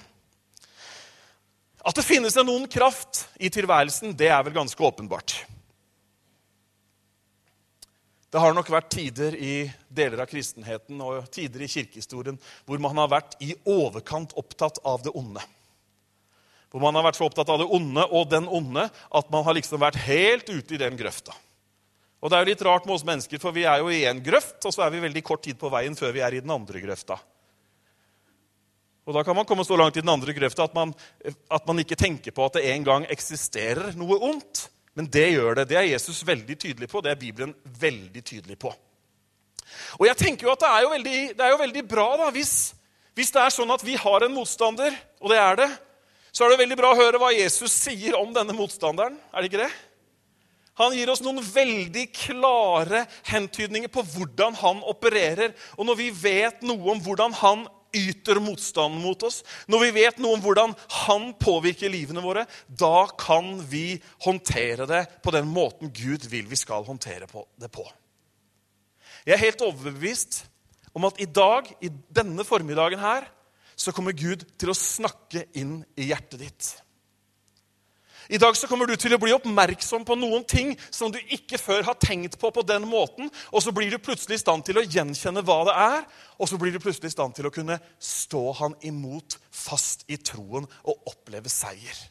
At 1.85 1.95
det 1.95 2.05
finnes 2.05 2.35
en 2.35 2.49
ond 2.49 2.65
kraft 2.69 3.27
i 3.39 3.49
tilværelsen, 3.49 4.17
det 4.17 4.27
er 4.27 4.41
vel 4.43 4.53
ganske 4.53 4.83
åpenbart. 4.83 5.45
Det 8.27 8.41
har 8.43 8.55
nok 8.55 8.67
vært 8.71 8.89
tider 8.91 9.35
i 9.39 9.53
deler 9.87 10.19
av 10.23 10.27
kristenheten 10.27 10.99
og 11.03 11.29
tider 11.31 11.63
i 11.63 11.69
kirkehistorien 11.71 12.39
hvor 12.67 12.81
man 12.83 12.99
har 12.99 13.11
vært 13.13 13.37
i 13.43 13.53
overkant 13.63 14.35
opptatt 14.39 14.81
av 14.83 15.05
det 15.05 15.13
onde. 15.15 15.43
Hvor 16.67 16.83
man 16.83 16.99
har 16.99 17.07
vært 17.07 17.21
så 17.21 17.29
opptatt 17.29 17.47
av 17.53 17.61
det 17.61 17.69
onde 17.71 18.03
og 18.11 18.27
den 18.33 18.49
onde 18.51 18.89
at 18.91 19.31
man 19.31 19.47
har 19.47 19.55
liksom 19.55 19.79
vært 19.79 20.01
helt 20.03 20.51
ute 20.51 20.75
i 20.75 20.81
den 20.81 20.99
grøfta. 20.99 21.35
Og 22.19 22.29
det 22.29 22.35
er 22.35 22.43
jo 22.43 22.51
litt 22.51 22.65
rart 22.65 22.85
med 22.87 22.97
oss 22.97 23.05
mennesker, 23.07 23.39
for 23.39 23.55
vi 23.55 23.63
er 23.69 23.79
jo 23.79 23.91
i 23.93 24.03
én 24.09 24.19
grøft, 24.25 24.57
og 24.65 24.73
så 24.73 24.83
er 24.83 24.91
vi 24.91 25.03
veldig 25.03 25.21
kort 25.23 25.43
tid 25.45 25.57
på 25.59 25.69
veien 25.71 25.95
før 25.95 26.15
vi 26.15 26.23
er 26.25 26.35
i 26.35 26.41
den 26.43 26.51
andre 26.51 26.81
grøfta. 26.83 27.19
Og 29.07 29.15
Da 29.15 29.23
kan 29.23 29.37
man 29.37 29.45
komme 29.47 29.63
så 29.63 29.77
langt 29.79 29.95
i 29.95 30.03
den 30.03 30.11
andre 30.11 30.33
grøfta 30.35 30.65
at 30.67 30.73
man, 30.75 30.91
at 31.23 31.67
man 31.67 31.79
ikke 31.79 31.95
tenker 31.95 32.35
på 32.35 32.43
at 32.43 32.57
det 32.57 32.65
en 32.73 32.83
gang 32.83 33.05
eksisterer 33.07 33.95
noe 33.95 34.17
ondt. 34.19 34.65
Men 34.97 35.07
det 35.13 35.27
gjør 35.29 35.59
det. 35.59 35.67
Det 35.69 35.77
er 35.77 35.91
Jesus 35.91 36.23
veldig 36.25 36.55
tydelig 36.57 36.89
på. 36.89 37.03
Det 37.05 37.11
er 37.13 37.19
Bibelen 37.21 37.53
veldig 37.79 38.23
tydelig 38.25 38.57
på. 38.57 38.71
Og 39.99 40.07
jeg 40.07 40.17
tenker 40.17 40.47
jo 40.47 40.53
at 40.55 40.63
det 40.63 40.71
er 40.71 40.85
jo 40.85 40.93
veldig, 40.95 41.19
er 41.37 41.51
jo 41.53 41.59
veldig 41.61 41.83
bra 41.89 42.07
da, 42.23 42.29
hvis, 42.33 42.53
Hvis 43.17 43.31
det 43.33 43.41
er 43.41 43.53
sånn 43.53 43.73
at 43.73 43.81
vi 43.85 43.95
har 43.97 44.23
en 44.25 44.33
motstander, 44.33 44.93
og 45.21 45.31
det 45.33 45.37
er 45.41 45.55
det, 45.57 45.67
så 46.29 46.45
er 46.45 46.53
det 46.53 46.59
veldig 46.59 46.75
bra 46.77 46.91
å 46.93 46.97
høre 46.99 47.17
hva 47.17 47.31
Jesus 47.33 47.73
sier 47.73 48.13
om 48.17 48.29
denne 48.33 48.53
motstanderen. 48.53 49.15
Er 49.33 49.41
det 49.41 49.49
ikke 49.49 49.63
det? 49.63 49.71
Han 50.77 50.93
gir 50.93 51.09
oss 51.09 51.23
noen 51.25 51.41
veldig 51.41 52.03
klare 52.13 53.07
hentydninger 53.25 53.89
på 53.89 54.03
hvordan 54.05 54.53
han 54.59 54.83
opererer. 54.85 55.55
Og 55.77 55.89
når 55.89 55.97
vi 55.97 56.11
vet 56.13 56.61
noe 56.61 56.93
om 56.93 57.01
hvordan 57.01 57.33
han 57.39 57.65
yter 57.97 58.39
motstand 58.43 58.99
mot 59.01 59.23
oss, 59.27 59.41
når 59.67 59.85
vi 59.85 59.93
vet 59.99 60.19
noe 60.21 60.37
om 60.37 60.43
hvordan 60.43 60.75
han 61.03 61.29
påvirker 61.41 61.91
livene 61.91 62.23
våre, 62.23 62.45
da 62.67 63.07
kan 63.19 63.55
vi 63.69 63.99
håndtere 64.25 64.87
det 64.89 65.03
på 65.25 65.33
den 65.35 65.49
måten 65.49 65.91
Gud 65.93 66.27
vil 66.31 66.47
vi 66.49 66.59
skal 66.59 66.85
håndtere 66.87 67.29
det 67.57 67.71
på. 67.73 67.85
Jeg 69.27 69.35
er 69.35 69.43
helt 69.43 69.63
overbevist 69.65 70.45
om 70.95 71.05
at 71.09 71.19
i 71.21 71.27
dag, 71.29 71.67
i 71.83 71.91
denne 72.13 72.45
formiddagen 72.47 73.01
her, 73.01 73.27
så 73.77 73.93
kommer 73.93 74.15
Gud 74.17 74.45
til 74.57 74.71
å 74.71 74.77
snakke 74.77 75.45
inn 75.57 75.81
i 75.99 76.09
hjertet 76.09 76.41
ditt. 76.41 76.69
I 78.29 78.37
dag 78.37 78.57
så 78.57 78.67
kommer 78.67 78.89
du 78.89 78.95
til 78.99 79.13
å 79.15 79.19
bli 79.21 79.31
oppmerksom 79.35 80.03
på 80.07 80.17
noen 80.19 80.43
ting 80.47 80.73
som 80.91 81.11
du 81.13 81.19
ikke 81.31 81.59
før 81.61 81.85
har 81.87 81.99
tenkt 82.01 82.35
på 82.39 82.51
på 82.51 82.63
den 82.67 82.87
måten, 82.89 83.29
og 83.51 83.63
så 83.63 83.71
blir 83.75 83.91
du 83.91 84.01
plutselig 84.03 84.39
i 84.39 84.43
stand 84.43 84.65
til 84.67 84.79
å 84.79 84.83
gjenkjenne 84.83 85.43
hva 85.47 85.61
det 85.69 85.75
er, 85.83 86.01
og 86.35 86.49
så 86.51 86.59
blir 86.59 86.75
du 86.75 86.81
plutselig 86.83 87.13
i 87.13 87.15
stand 87.15 87.37
til 87.37 87.47
å 87.47 87.53
kunne 87.53 87.79
stå 88.03 88.43
han 88.59 88.75
imot 88.87 89.37
fast 89.51 90.03
i 90.11 90.19
troen 90.19 90.67
og 90.83 91.11
oppleve 91.13 91.51
seier. 91.51 92.01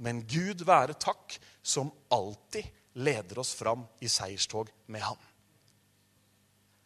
Men 0.00 0.24
Gud 0.28 0.64
være 0.66 0.96
takk, 0.98 1.36
som 1.64 1.92
alltid 2.12 2.66
leder 3.04 3.38
oss 3.40 3.54
fram 3.56 3.84
i 4.04 4.08
seierstog 4.10 4.68
med 4.92 5.04
ham. 5.04 5.20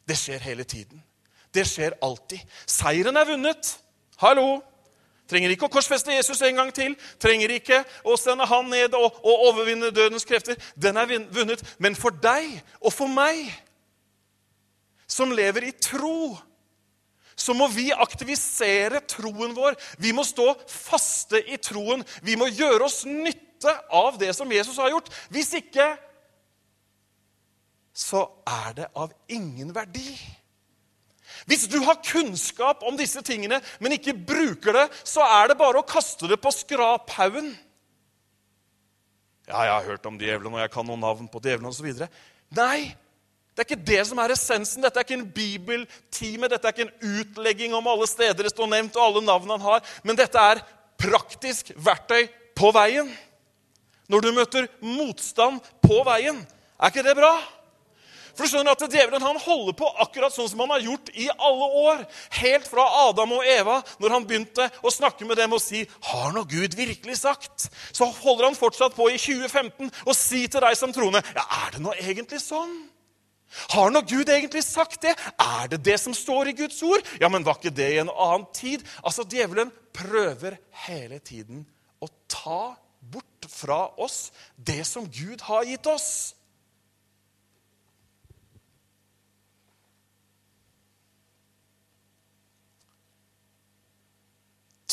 Det 0.08 0.16
skjer 0.16 0.40
hele 0.40 0.64
tiden. 0.64 1.02
Det 1.52 1.64
skjer 1.68 1.96
alltid. 2.04 2.40
Seieren 2.66 3.16
er 3.16 3.28
vunnet. 3.28 3.74
Hallo! 4.22 4.58
Trenger 5.28 5.52
ikke 5.52 5.68
å 5.68 5.72
korsfeste 5.72 6.14
Jesus 6.14 6.40
en 6.46 6.56
gang 6.56 6.72
til. 6.74 6.94
Trenger 7.20 7.52
ikke 7.58 7.82
å 8.08 8.16
sende 8.16 8.46
han 8.48 8.70
ned 8.72 8.96
og, 8.96 9.18
og 9.20 9.46
overvinne 9.50 9.92
dødens 9.92 10.24
krefter. 10.28 10.56
Den 10.74 10.96
er 10.96 11.10
vunnet. 11.34 11.64
Men 11.78 11.98
for 11.98 12.16
deg 12.16 12.48
og 12.80 12.94
for 12.94 13.12
meg, 13.12 13.50
som 15.08 15.32
lever 15.32 15.68
i 15.68 15.74
tro, 15.76 16.36
så 17.38 17.54
må 17.54 17.68
vi 17.70 17.90
aktivisere 17.94 19.00
troen 19.06 19.54
vår. 19.56 19.76
Vi 20.02 20.10
må 20.16 20.24
stå 20.26 20.50
faste 20.68 21.40
i 21.46 21.60
troen. 21.62 22.02
Vi 22.24 22.34
må 22.40 22.48
gjøre 22.50 22.88
oss 22.88 23.04
nytte 23.06 23.72
av 23.94 24.18
det 24.20 24.32
som 24.36 24.50
Jesus 24.52 24.80
har 24.80 24.90
gjort. 24.92 25.12
Hvis 25.32 25.52
ikke 25.60 25.92
så 27.98 28.24
er 28.46 28.74
det 28.76 28.90
av 28.94 29.12
ingen 29.28 29.72
verdi. 29.74 30.12
Hvis 31.48 31.64
du 31.70 31.78
har 31.86 31.96
kunnskap 32.04 32.84
om 32.84 32.96
disse 32.98 33.22
tingene, 33.24 33.62
men 33.80 33.96
ikke 33.96 34.12
bruker 34.12 34.76
det, 34.76 34.86
så 35.00 35.24
er 35.24 35.48
det 35.48 35.58
bare 35.60 35.80
å 35.80 35.88
kaste 35.88 36.28
det 36.28 36.36
på 36.42 36.52
skraphaugen. 36.52 37.54
Ja, 39.48 39.62
jeg 39.64 39.72
har 39.72 39.86
hørt 39.94 40.08
om 40.10 40.18
djevelen, 40.20 40.52
og 40.52 40.60
jeg 40.60 40.72
kan 40.74 40.84
noen 40.84 41.00
navn 41.00 41.28
på 41.32 41.40
djevelen 41.40 41.70
osv. 41.70 41.88
Nei, 42.52 42.90
det 43.56 43.64
er 43.64 43.66
ikke 43.66 43.86
det 43.88 44.02
som 44.10 44.20
er 44.20 44.34
essensen. 44.34 44.84
Dette 44.84 45.00
er 45.00 45.06
ikke 45.06 45.16
en 45.16 45.30
bibeltime, 45.34 46.50
dette 46.52 46.68
er 46.68 46.76
ikke 46.76 46.84
en 46.90 47.14
utlegging 47.16 47.72
om 47.74 47.88
alle 47.90 48.06
steder 48.06 48.44
det 48.44 48.52
står 48.52 48.68
nevnt, 48.74 48.98
og 49.00 49.06
alle 49.06 49.24
navnene 49.24 49.56
han 49.56 49.64
har, 49.64 49.94
men 50.04 50.20
dette 50.20 50.42
er 50.52 50.60
praktisk 51.00 51.72
verktøy 51.74 52.28
på 52.58 52.70
veien. 52.76 53.08
Når 54.12 54.24
du 54.24 54.30
møter 54.36 54.68
motstand 54.84 55.64
på 55.84 56.02
veien. 56.04 56.38
Er 56.78 56.92
ikke 56.92 57.08
det 57.08 57.16
bra? 57.18 57.32
For 58.38 58.46
du 58.46 58.52
skjønner 58.52 58.76
at 58.76 58.82
Djevelen 58.86 59.24
han 59.26 59.38
holder 59.42 59.74
på 59.74 59.86
akkurat 59.98 60.30
sånn 60.30 60.46
som 60.46 60.60
han 60.62 60.70
har 60.70 60.84
gjort 60.84 61.08
i 61.18 61.24
alle 61.26 61.68
år. 61.80 62.04
Helt 62.38 62.68
fra 62.70 62.84
Adam 63.08 63.32
og 63.34 63.48
Eva, 63.50 63.80
når 63.98 64.14
han 64.14 64.26
begynte 64.28 64.68
å 64.78 64.92
snakke 64.94 65.26
med 65.26 65.40
dem 65.40 65.56
og 65.56 65.58
si 65.58 65.82
'Har 65.82 66.30
nå 66.32 66.44
Gud 66.46 66.76
virkelig 66.78 67.18
sagt?' 67.18 67.66
Så 67.90 68.06
holder 68.06 68.44
han 68.44 68.54
fortsatt 68.54 68.94
på 68.94 69.10
i 69.10 69.18
2015 69.18 69.90
og 70.06 70.14
si 70.14 70.46
til 70.46 70.60
deg 70.60 70.76
som 70.76 70.92
troende 70.92 71.22
'Ja, 71.34 71.42
er 71.66 71.70
det 71.72 71.82
nå 71.82 71.92
egentlig 71.98 72.38
sånn?' 72.38 72.86
Har 73.74 73.90
nå 73.90 74.00
Gud 74.06 74.28
egentlig 74.28 74.62
sagt 74.62 75.02
det? 75.02 75.16
Er 75.40 75.66
det 75.66 75.82
det 75.82 75.98
som 75.98 76.14
står 76.14 76.48
i 76.48 76.52
Guds 76.52 76.82
ord? 76.82 77.02
Ja, 77.20 77.28
men 77.28 77.42
var 77.42 77.58
ikke 77.58 77.74
det 77.74 77.92
i 77.94 77.98
en 77.98 78.10
annen 78.10 78.46
tid? 78.52 78.84
Altså, 79.02 79.24
Djevelen 79.24 79.72
prøver 79.92 80.58
hele 80.86 81.18
tiden 81.18 81.66
å 82.00 82.06
ta 82.28 82.76
bort 83.00 83.48
fra 83.48 83.88
oss 83.98 84.30
det 84.54 84.86
som 84.86 85.08
Gud 85.08 85.40
har 85.40 85.64
gitt 85.64 85.86
oss. 85.86 86.34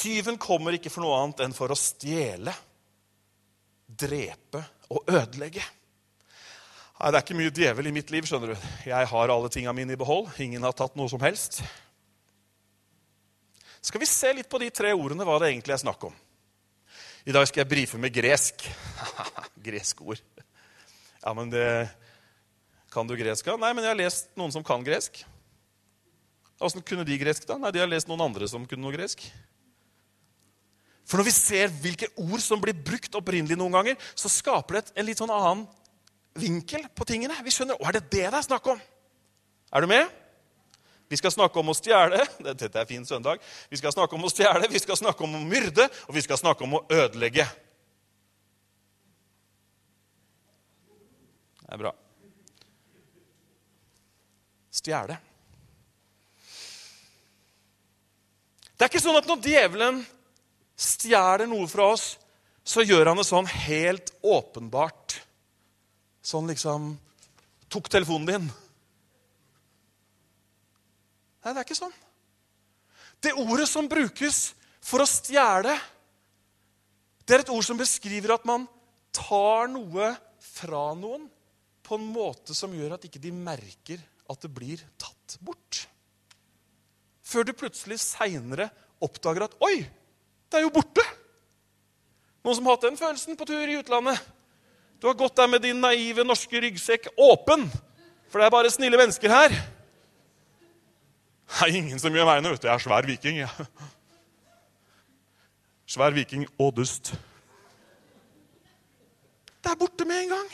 Tyven 0.05 0.37
kommer 0.37 0.75
ikke 0.77 0.91
for 0.93 1.01
noe 1.01 1.17
annet 1.17 1.41
enn 1.47 1.55
for 1.55 1.73
å 1.73 1.77
stjele, 1.79 2.53
drepe 3.89 4.61
og 4.93 5.07
ødelegge. 5.09 5.63
Nei, 6.99 7.09
Det 7.09 7.17
er 7.17 7.23
ikke 7.23 7.37
mye 7.39 7.53
djevel 7.53 7.89
i 7.89 7.93
mitt 7.95 8.11
liv. 8.13 8.23
skjønner 8.23 8.53
du. 8.53 8.67
Jeg 8.85 9.07
har 9.11 9.33
alle 9.33 9.49
tinga 9.49 9.73
mine 9.73 9.93
i 9.93 9.99
behold. 9.99 10.29
Ingen 10.39 10.61
har 10.63 10.73
tatt 10.77 10.95
noe 10.95 11.09
som 11.09 11.19
helst. 11.19 11.63
Skal 13.81 13.99
vi 14.01 14.05
se 14.05 14.31
litt 14.33 14.49
på 14.49 14.59
de 14.61 14.69
tre 14.69 14.93
ordene, 14.93 15.25
hva 15.25 15.39
det 15.41 15.49
egentlig 15.51 15.73
er 15.73 15.81
snakk 15.81 16.03
om? 16.07 16.13
I 17.25 17.33
dag 17.33 17.47
skal 17.49 17.63
jeg 17.63 17.69
brife 17.69 17.97
med 17.97 18.13
gresk. 18.13 18.61
gresk 19.67 20.01
ord. 20.05 20.21
Ja, 21.23 21.33
men 21.33 21.49
det 21.49 21.89
Kan 22.93 23.07
du 23.07 23.15
gresk? 23.17 23.45
Nei, 23.57 23.73
men 23.73 23.83
jeg 23.83 23.91
har 23.91 23.97
lest 23.99 24.29
noen 24.37 24.53
som 24.53 24.63
kan 24.63 24.85
gresk. 24.85 25.25
Åssen 26.61 26.85
kunne 26.85 27.03
de 27.03 27.17
gresk, 27.19 27.43
da? 27.49 27.57
Nei, 27.57 27.73
De 27.73 27.81
har 27.81 27.89
lest 27.89 28.07
noen 28.07 28.21
andre 28.21 28.47
som 28.47 28.63
kunne 28.69 28.85
noe 28.85 28.93
gresk. 28.95 29.25
For 31.05 31.21
når 31.21 31.27
vi 31.29 31.35
ser 31.37 31.73
hvilke 31.83 32.09
ord 32.17 32.41
som 32.41 32.61
blir 32.61 32.77
brukt 32.77 33.13
opprinnelig 33.17 33.57
noen 33.59 33.77
ganger, 33.77 33.97
så 34.17 34.31
skaper 34.31 34.79
det 34.79 34.95
en 34.97 35.05
litt 35.05 35.21
sånn 35.21 35.33
annen 35.33 35.65
vinkel 36.35 36.87
på 36.97 37.05
tingene. 37.07 37.37
Vi 37.45 37.53
skjønner 37.53 37.77
å, 37.77 37.85
er 37.85 37.99
det 37.99 38.07
det 38.09 38.23
det 38.25 38.39
er 38.39 38.47
snakk 38.47 38.71
om. 38.73 38.79
Er 39.75 39.85
du 39.85 39.89
med? 39.91 40.09
Vi 41.11 41.19
skal 41.19 41.33
snakke 41.35 41.61
om 41.61 41.69
å 41.69 41.75
stjele. 41.77 42.23
Dette 42.47 42.71
er 42.73 42.89
fin 42.89 43.05
søndag. 43.05 43.43
Vi 43.69 43.77
skal 43.77 43.93
snakke 43.93 44.17
om 44.17 44.25
å 44.25 44.31
stjele, 44.33 44.69
vi 44.71 44.81
skal 44.81 44.97
snakke 44.97 45.23
om 45.27 45.37
å 45.37 45.43
myrde, 45.45 45.85
og 46.09 46.17
vi 46.17 46.25
skal 46.25 46.41
snakke 46.41 46.65
om 46.65 46.79
å 46.79 46.83
ødelegge. 46.89 47.45
Det 51.61 51.69
er 51.73 51.81
bra. 51.81 51.93
Stjele. 54.75 55.21
Det 58.75 58.83
er 58.83 58.91
ikke 58.91 59.05
sånn 59.05 59.21
at 59.21 59.29
når 59.29 59.45
djevelen 59.45 60.01
stjeler 60.75 61.47
noe 61.49 61.67
fra 61.71 61.91
oss, 61.95 62.15
så 62.65 62.83
gjør 62.83 63.11
han 63.11 63.19
det 63.19 63.27
sånn 63.27 63.47
helt 63.47 64.11
åpenbart. 64.25 65.19
Sånn 66.25 66.49
liksom 66.49 66.95
Tok 67.75 67.89
telefonen 67.89 68.27
din. 68.29 68.43
Nei, 71.43 71.51
det 71.51 71.57
er 71.57 71.65
ikke 71.65 71.75
sånn. 71.75 71.95
Det 73.19 73.33
ordet 73.41 73.65
som 73.67 73.89
brukes 73.89 74.53
for 74.85 75.01
å 75.03 75.09
stjele, 75.09 75.73
det 77.25 77.35
er 77.35 77.43
et 77.43 77.51
ord 77.51 77.65
som 77.65 77.79
beskriver 77.79 78.35
at 78.35 78.45
man 78.47 78.67
tar 79.15 79.67
noe 79.73 80.11
fra 80.39 80.87
noen 80.97 81.25
på 81.85 81.97
en 81.97 82.07
måte 82.13 82.55
som 82.57 82.73
gjør 82.73 82.95
at 82.95 83.05
ikke 83.09 83.21
de 83.21 83.33
merker 83.33 84.01
at 84.29 84.41
det 84.45 84.53
blir 84.53 84.81
tatt 85.01 85.37
bort. 85.43 85.83
Før 87.25 87.45
du 87.45 87.53
plutselig 87.57 87.99
seinere 88.01 88.69
oppdager 89.03 89.45
at 89.45 89.57
'oi, 89.59 89.83
er 90.57 90.65
jo 90.65 90.73
borte. 90.73 91.03
Noen 92.45 92.57
som 92.57 92.67
har 92.67 92.77
hatt 92.77 92.87
den 92.87 92.99
følelsen 92.99 93.37
på 93.37 93.47
tur 93.49 93.63
i 93.65 93.77
utlandet? 93.79 94.19
Du 95.01 95.07
har 95.09 95.17
gått 95.17 95.35
der 95.37 95.49
med 95.51 95.63
din 95.65 95.81
naive 95.81 96.23
norske 96.25 96.61
ryggsekk 96.61 97.11
åpen, 97.17 97.67
for 98.29 98.39
det 98.39 98.47
er 98.47 98.53
bare 98.53 98.71
snille 98.73 98.99
mennesker 98.99 99.31
her. 99.31 99.55
Det 101.45 101.67
er 101.67 101.77
ingen 101.77 101.99
som 102.01 102.13
gjør 102.15 102.27
meg 102.27 102.41
noe. 102.43 102.57
Jeg 102.57 102.71
er 102.73 102.81
svær 102.81 103.05
viking. 103.05 103.37
Ja. 103.43 103.49
Svær 105.85 106.15
viking 106.15 106.47
og 106.57 106.73
dust. 106.77 107.13
Det 109.61 109.71
er 109.71 109.77
borte 109.77 110.05
med 110.05 110.23
en 110.23 110.33
gang. 110.33 110.49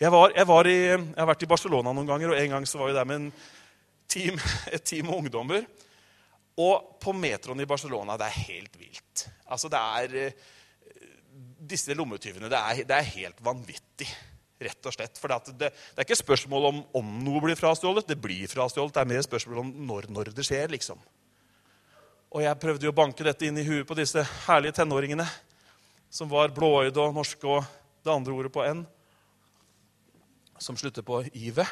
Jeg, 0.00 0.10
var, 0.12 0.32
jeg, 0.34 0.46
var 0.48 0.66
i, 0.66 0.74
jeg, 0.74 0.98
har 1.16 1.28
vært 1.30 1.44
i 1.46 1.50
Barcelona 1.50 1.92
noen 1.94 2.10
ganger, 2.10 2.32
og 2.32 2.40
en 2.40 2.56
gang 2.56 2.66
så 2.66 2.80
var 2.80 2.90
vi 2.90 2.96
der 2.96 3.06
med 3.06 3.30
team, 4.10 4.38
et 4.74 4.82
team 4.82 5.10
ungdommer. 5.14 5.62
Og 6.60 7.00
på 7.02 7.14
metroen 7.16 7.62
i 7.64 7.68
Barcelona 7.68 8.18
det 8.20 8.28
er 8.28 8.44
helt 8.50 8.76
vilt. 8.78 9.24
Altså, 9.50 9.70
det 9.72 9.80
er 9.80 10.20
eh, 10.20 10.44
Disse 11.64 11.96
lommetyvene 11.96 12.50
det 12.52 12.58
er, 12.60 12.84
det 12.86 12.94
er 12.94 13.12
helt 13.14 13.38
vanvittig, 13.42 14.06
rett 14.62 14.86
og 14.86 14.94
slett. 14.94 15.18
For 15.18 15.32
det, 15.32 15.54
det, 15.64 15.70
er 15.96 16.04
ikke 16.04 16.20
spørsmål 16.20 16.68
om 16.68 16.82
om 17.00 17.08
noe 17.24 17.40
blir 17.42 17.58
frastjålet. 17.58 18.06
Det 18.06 18.18
blir 18.20 18.50
frastjålet. 18.50 18.92
Det 18.94 19.02
er 19.02 19.10
mer 19.10 19.24
spørsmål 19.24 19.62
om 19.64 19.72
når, 19.88 20.10
når 20.12 20.30
det 20.36 20.44
skjer, 20.46 20.68
liksom. 20.76 21.00
Og 22.34 22.42
jeg 22.44 22.60
prøvde 22.60 22.86
jo 22.86 22.92
å 22.92 22.96
banke 22.96 23.26
dette 23.26 23.46
inn 23.48 23.58
i 23.58 23.66
huet 23.66 23.86
på 23.88 23.96
disse 23.98 24.22
herlige 24.44 24.76
tenåringene 24.80 25.26
som 26.14 26.30
var 26.30 26.52
blåøyde 26.54 27.00
og 27.02 27.14
norske 27.16 27.48
og 27.48 27.64
det 28.04 28.12
andre 28.12 28.34
ordet 28.36 28.52
på 28.54 28.62
N, 28.66 28.84
som 30.60 30.76
slutter 30.78 31.02
på 31.06 31.24
ive. 31.34 31.64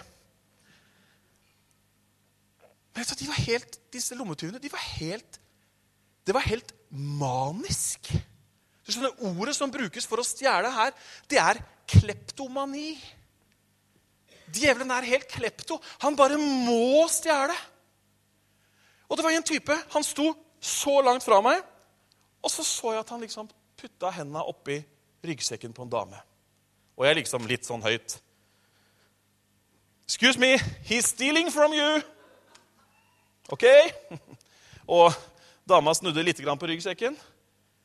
Men 2.93 3.05
de 3.19 3.29
var 3.29 3.41
helt, 3.47 3.79
Disse 3.93 4.17
lommetyvene 4.17 4.61
de 4.61 4.71
var 4.73 4.85
helt, 4.99 5.41
det 6.27 6.35
var 6.35 6.45
helt 6.47 6.73
manisk. 6.91 8.13
Du 8.87 8.93
skjønner, 8.93 9.15
Ordet 9.33 9.57
som 9.57 9.73
brukes 9.73 10.07
for 10.09 10.23
å 10.23 10.27
stjele 10.27 10.71
her, 10.73 10.95
det 11.31 11.41
er 11.41 11.61
kleptomani. 11.89 12.95
Djevelen 14.53 14.91
er 14.93 15.09
helt 15.09 15.29
klepto. 15.31 15.79
Han 16.05 16.17
bare 16.19 16.39
må 16.41 17.07
stjele. 17.11 17.57
Og 19.09 19.19
det 19.19 19.25
var 19.27 19.35
en 19.37 19.45
type 19.45 19.77
Han 19.93 20.05
sto 20.05 20.31
så 20.63 21.01
langt 21.03 21.25
fra 21.25 21.41
meg, 21.45 21.59
og 22.43 22.51
så 22.51 22.63
så 22.65 22.93
jeg 22.95 23.03
at 23.03 23.09
han 23.11 23.21
liksom 23.21 23.49
putta 23.77 24.13
hendene 24.15 24.45
oppi 24.47 24.77
ryggsekken 25.27 25.75
på 25.75 25.83
en 25.83 25.91
dame. 25.91 26.21
Og 26.97 27.07
jeg 27.07 27.19
liksom 27.19 27.49
litt 27.51 27.67
sånn 27.67 27.83
høyt. 27.83 28.15
Excuse 30.07 30.39
me, 30.39 30.55
he's 30.87 31.09
stealing 31.09 31.51
from 31.51 31.75
you. 31.75 32.03
Ok? 33.51 33.65
Og 34.99 35.15
dama 35.69 35.95
snudde 35.95 36.23
litt 36.23 36.43
på 36.43 36.69
ryggsekken. 36.69 37.17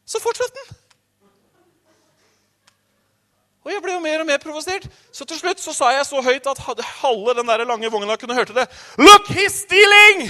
Så 0.05 0.21
fortsatte 0.23 0.59
den. 0.59 0.75
Og 3.67 3.73
jeg 3.73 3.83
ble 3.83 3.97
jo 3.97 3.99
mer 3.99 4.21
og 4.23 4.27
mer 4.29 4.39
provosert. 4.39 4.85
Så 5.11 5.25
til 5.27 5.39
slutt 5.41 5.59
så 5.59 5.73
sa 5.75 5.89
jeg 5.91 6.05
så 6.07 6.21
høyt 6.23 6.45
at 6.47 6.61
halve 7.01 7.33
den 7.35 7.49
der 7.49 7.65
lange 7.67 7.89
vogna 7.91 8.15
kunne 8.15 8.37
hørte 8.37 8.55
det. 8.55 8.63
Look, 8.95 9.27
he's 9.27 9.57
stealing! 9.65 10.29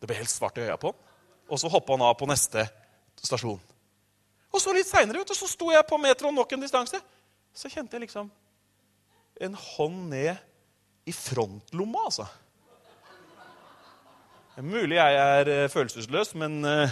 Det 0.00 0.08
ble 0.08 0.16
helt 0.16 0.32
svart 0.32 0.56
i 0.56 0.64
øya 0.64 0.78
på 0.80 0.90
han. 0.90 0.96
Og 1.52 1.60
så 1.60 1.68
hoppa 1.68 1.92
han 1.92 2.06
av 2.06 2.16
på 2.16 2.26
neste 2.30 2.64
stasjon. 3.20 3.60
Og 4.52 4.60
så 4.60 4.72
litt 4.72 4.88
seinere 4.88 5.24
så 5.36 5.48
sto 5.48 5.68
jeg 5.72 5.84
på 5.88 5.98
metroen 6.00 6.34
nok 6.36 6.56
en 6.56 6.64
distanse. 6.64 6.96
Så 7.52 7.68
kjente 7.68 7.98
jeg 7.98 8.06
liksom 8.06 8.32
en 9.42 9.54
hånd 9.58 10.08
ned 10.12 10.32
i 11.08 11.12
frontlomma, 11.12 12.06
altså. 12.08 12.26
Mulig 14.60 14.98
jeg 14.98 15.14
er 15.16 15.48
uh, 15.48 15.70
følelsesløs, 15.72 16.34
men 16.36 16.58
uh, 16.68 16.90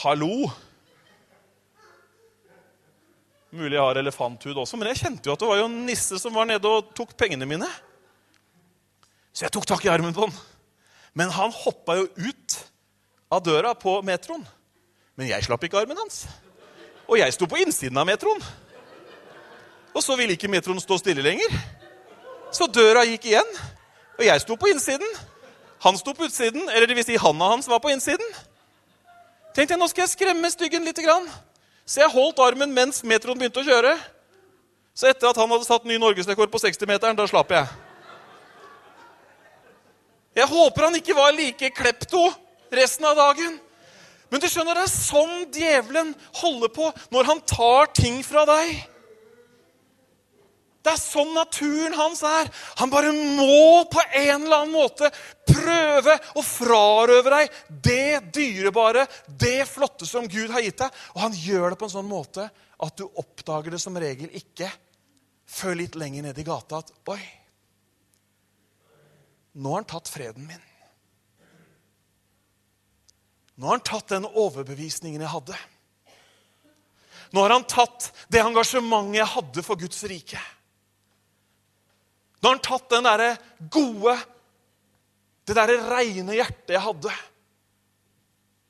hallo 0.00 0.46
Mulig 3.52 3.76
jeg 3.76 3.82
har 3.84 3.98
elefanthud 4.00 4.56
også, 4.56 4.78
men 4.80 4.88
jeg 4.88 5.02
kjente 5.02 5.28
jo 5.28 5.34
at 5.34 5.42
det 5.42 5.48
var 5.50 5.58
jo 5.60 5.66
en 5.68 5.82
nisse 5.84 6.16
som 6.16 6.32
var 6.32 6.46
nede 6.48 6.64
og 6.64 6.94
tok 6.96 7.10
pengene 7.20 7.44
mine. 7.44 7.66
Så 9.28 9.44
jeg 9.44 9.52
tok 9.52 9.66
tak 9.68 9.84
i 9.84 9.90
armen 9.92 10.14
på 10.16 10.24
han. 10.24 10.32
Men 11.12 11.28
han 11.36 11.52
hoppa 11.52 11.98
jo 11.98 12.06
ut 12.16 12.56
av 13.28 13.42
døra 13.44 13.74
på 13.76 13.98
metroen. 14.08 14.46
Men 15.20 15.28
jeg 15.28 15.44
slapp 15.44 15.66
ikke 15.68 15.82
armen 15.82 16.00
hans. 16.00 16.22
Og 17.04 17.20
jeg 17.20 17.36
sto 17.36 17.44
på 17.44 17.60
innsiden 17.60 18.00
av 18.00 18.08
metroen. 18.08 18.40
Og 19.92 20.00
så 20.00 20.16
ville 20.16 20.32
ikke 20.32 20.48
metroen 20.48 20.80
stå 20.80 20.96
stille 21.02 21.26
lenger. 21.28 21.60
Så 22.56 22.70
døra 22.72 23.04
gikk 23.04 23.28
igjen, 23.28 23.52
og 24.16 24.24
jeg 24.24 24.44
sto 24.46 24.56
på 24.56 24.72
innsiden. 24.72 25.12
Han 25.82 25.98
sto 25.98 26.14
på 26.14 26.28
utsiden, 26.28 26.68
eller 26.70 26.86
det 26.86 26.96
vil 26.96 27.06
si 27.06 27.18
handa 27.18 27.48
hans 27.50 27.68
var 27.70 27.80
på 27.82 27.90
innsiden. 27.90 28.26
Tenkte 29.52 29.74
jeg, 29.74 29.80
nå 29.80 29.88
skal 29.90 30.04
jeg 30.04 30.14
skremme 30.14 30.50
styggen 30.52 30.86
litt. 30.86 31.00
Så 31.84 32.04
jeg 32.04 32.12
holdt 32.12 32.40
armen 32.40 32.70
mens 32.72 33.02
metroen 33.02 33.40
begynte 33.40 33.60
å 33.60 33.66
kjøre. 33.66 33.96
Så 34.94 35.08
etter 35.10 35.30
at 35.30 35.40
han 35.40 35.50
hadde 35.50 35.66
satt 35.66 35.88
ny 35.88 35.98
norgesrekord 35.98 36.52
på 36.52 36.60
60-meteren, 36.62 37.18
da 37.18 37.26
slapp 37.26 37.50
jeg. 37.52 37.66
Jeg 40.38 40.48
håper 40.48 40.86
han 40.86 40.96
ikke 40.96 41.16
var 41.16 41.34
like 41.36 41.72
klepto 41.76 42.22
resten 42.72 43.04
av 43.08 43.18
dagen. 43.18 43.58
Men 44.32 44.40
du 44.40 44.46
skjønner, 44.48 44.78
det 44.78 44.86
er 44.86 44.92
sånn 44.94 45.34
djevelen 45.52 46.14
holder 46.38 46.70
på 46.72 46.88
når 47.12 47.28
han 47.28 47.42
tar 47.44 47.90
ting 47.92 48.22
fra 48.24 48.46
deg. 48.48 48.78
Det 50.82 50.90
er 50.90 50.98
sånn 50.98 51.30
naturen 51.36 51.94
hans 51.94 52.24
er. 52.26 52.48
Han 52.80 52.90
bare 52.90 53.12
må 53.14 53.84
på 53.90 54.02
en 54.02 54.46
eller 54.48 54.64
annen 54.64 54.74
måte 54.74 55.10
prøve 55.46 56.16
å 56.34 56.42
frarøve 56.42 57.30
deg 57.36 57.60
det 57.86 58.32
dyrebare, 58.34 59.06
det 59.26 59.62
flotte 59.70 60.08
som 60.08 60.26
Gud 60.26 60.50
har 60.50 60.64
gitt 60.64 60.82
deg. 60.82 61.02
Og 61.14 61.22
han 61.22 61.36
gjør 61.38 61.70
det 61.70 61.78
på 61.78 61.86
en 61.86 61.94
sånn 61.94 62.10
måte 62.10 62.48
at 62.82 62.98
du 62.98 63.06
oppdager 63.06 63.76
det 63.76 63.82
som 63.82 63.98
regel 63.98 64.32
ikke 64.34 64.70
før 65.52 65.78
litt 65.78 65.98
lenger 66.00 66.26
ned 66.26 66.40
i 66.40 66.46
gata 66.46 66.80
at 66.82 66.90
Oi, 67.12 67.20
nå 69.62 69.70
har 69.70 69.82
han 69.82 69.90
tatt 69.92 70.10
freden 70.10 70.48
min. 70.48 70.64
Nå 73.54 73.68
har 73.68 73.76
han 73.76 73.84
tatt 73.86 74.10
den 74.14 74.26
overbevisningen 74.26 75.22
jeg 75.22 75.30
hadde. 75.30 75.60
Nå 77.32 77.44
har 77.44 77.54
han 77.54 77.68
tatt 77.68 78.10
det 78.32 78.42
engasjementet 78.42 79.20
jeg 79.20 79.32
hadde 79.36 79.64
for 79.64 79.80
Guds 79.80 80.02
rike. 80.10 80.40
Nå 82.42 82.48
har 82.48 82.56
han 82.56 82.64
tatt 82.66 82.88
den 82.90 83.06
derre 83.06 83.28
gode, 83.70 84.16
det 85.46 85.54
derre 85.54 85.78
reine 85.92 86.34
hjertet 86.34 86.74
jeg 86.74 86.82
hadde. 86.82 87.12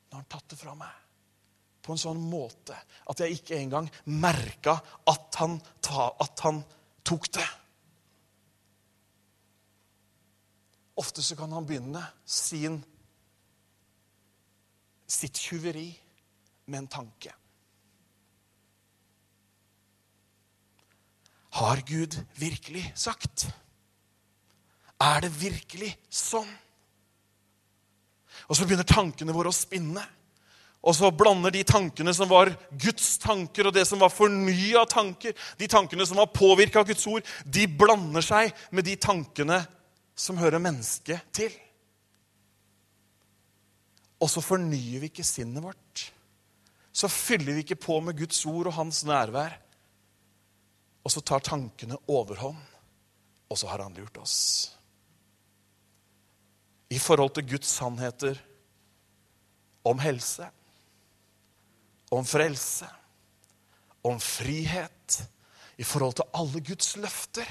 Da 0.09 0.19
har 0.19 0.21
han 0.21 0.29
tatt 0.35 0.53
det 0.53 0.59
fra 0.61 0.75
meg 0.77 0.99
på 1.83 1.95
en 1.95 1.99
sånn 1.99 2.21
måte 2.21 2.77
at 3.11 3.23
jeg 3.25 3.41
ikke 3.41 3.57
engang 3.59 3.89
merka 4.07 4.77
at, 5.09 5.41
at 5.41 6.45
han 6.45 6.61
tok 7.03 7.27
det. 7.35 7.49
Ofte 11.03 11.25
så 11.25 11.35
kan 11.41 11.57
han 11.57 11.67
begynne 11.67 12.05
sin, 12.29 12.77
sitt 15.09 15.41
tjuveri 15.41 15.89
med 16.69 16.85
en 16.85 16.91
tanke. 17.01 17.33
Har 21.59 21.83
Gud 21.89 22.15
virkelig 22.39 22.85
sagt? 22.97 23.49
Er 25.03 25.25
det 25.25 25.33
virkelig 25.35 25.91
sånn? 26.13 26.51
Og 28.49 28.59
så 28.59 28.67
begynner 28.67 28.87
tankene 28.87 29.35
våre 29.35 29.51
å 29.51 29.57
spinne. 29.57 30.03
Og 30.83 30.97
så 30.99 31.13
blander 31.15 31.55
de 31.55 31.63
tankene 31.67 32.11
som 32.15 32.27
var 32.31 32.51
Guds 32.71 33.15
tanker, 33.23 33.69
og 33.69 33.75
det 33.75 33.85
som 33.87 34.01
var 34.03 34.11
fornya 34.11 34.83
tanker, 34.91 35.35
de 35.59 35.69
tankene 35.71 36.07
som 36.09 36.19
var 36.19 36.33
påvirka 36.35 36.83
av 36.83 36.89
Guds 36.89 37.07
ord, 37.07 37.27
de 37.47 37.69
blander 37.71 38.25
seg 38.27 38.51
med 38.75 38.89
de 38.89 38.97
tankene 38.99 39.61
som 40.19 40.41
hører 40.43 40.63
mennesket 40.63 41.31
til. 41.35 41.55
Og 44.23 44.31
så 44.31 44.43
fornyer 44.43 45.03
vi 45.03 45.11
ikke 45.11 45.27
sinnet 45.27 45.63
vårt. 45.63 46.09
Så 46.93 47.09
fyller 47.11 47.57
vi 47.57 47.65
ikke 47.65 47.81
på 47.87 48.01
med 48.05 48.19
Guds 48.19 48.43
ord 48.47 48.69
og 48.69 48.77
hans 48.77 49.05
nærvær. 49.07 49.55
Og 51.03 51.15
så 51.15 51.23
tar 51.23 51.43
tankene 51.47 51.99
overhånd, 52.11 52.59
og 53.51 53.59
så 53.59 53.71
har 53.71 53.87
han 53.87 53.95
lurt 53.97 54.19
oss. 54.23 54.43
I 56.93 56.99
forhold 57.01 57.33
til 57.37 57.47
Guds 57.55 57.71
sannheter 57.73 58.37
om 59.89 60.01
helse, 60.03 60.47
om 62.13 62.27
frelse, 62.29 62.89
om 64.05 64.19
frihet, 64.21 65.23
i 65.81 65.87
forhold 65.87 66.19
til 66.19 66.29
alle 66.37 66.61
Guds 66.61 66.97
løfter, 67.01 67.49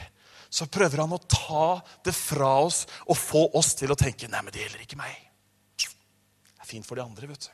så 0.51 0.67
prøver 0.67 1.01
han 1.01 1.15
å 1.15 1.21
ta 1.31 1.79
det 2.05 2.13
fra 2.15 2.51
oss 2.65 2.83
og 3.07 3.17
få 3.17 3.45
oss 3.57 3.73
til 3.79 3.91
å 3.91 3.97
tenke 3.97 4.29
nei, 4.29 4.43
men 4.43 4.53
det 4.53 4.65
gjelder 4.65 4.83
ikke 4.83 4.99
meg. 4.99 5.17
Det 5.79 6.61
er 6.61 6.69
fint 6.69 6.87
for 6.87 6.99
de 6.99 7.05
andre, 7.05 7.29
vet 7.31 7.47
du. 7.47 7.51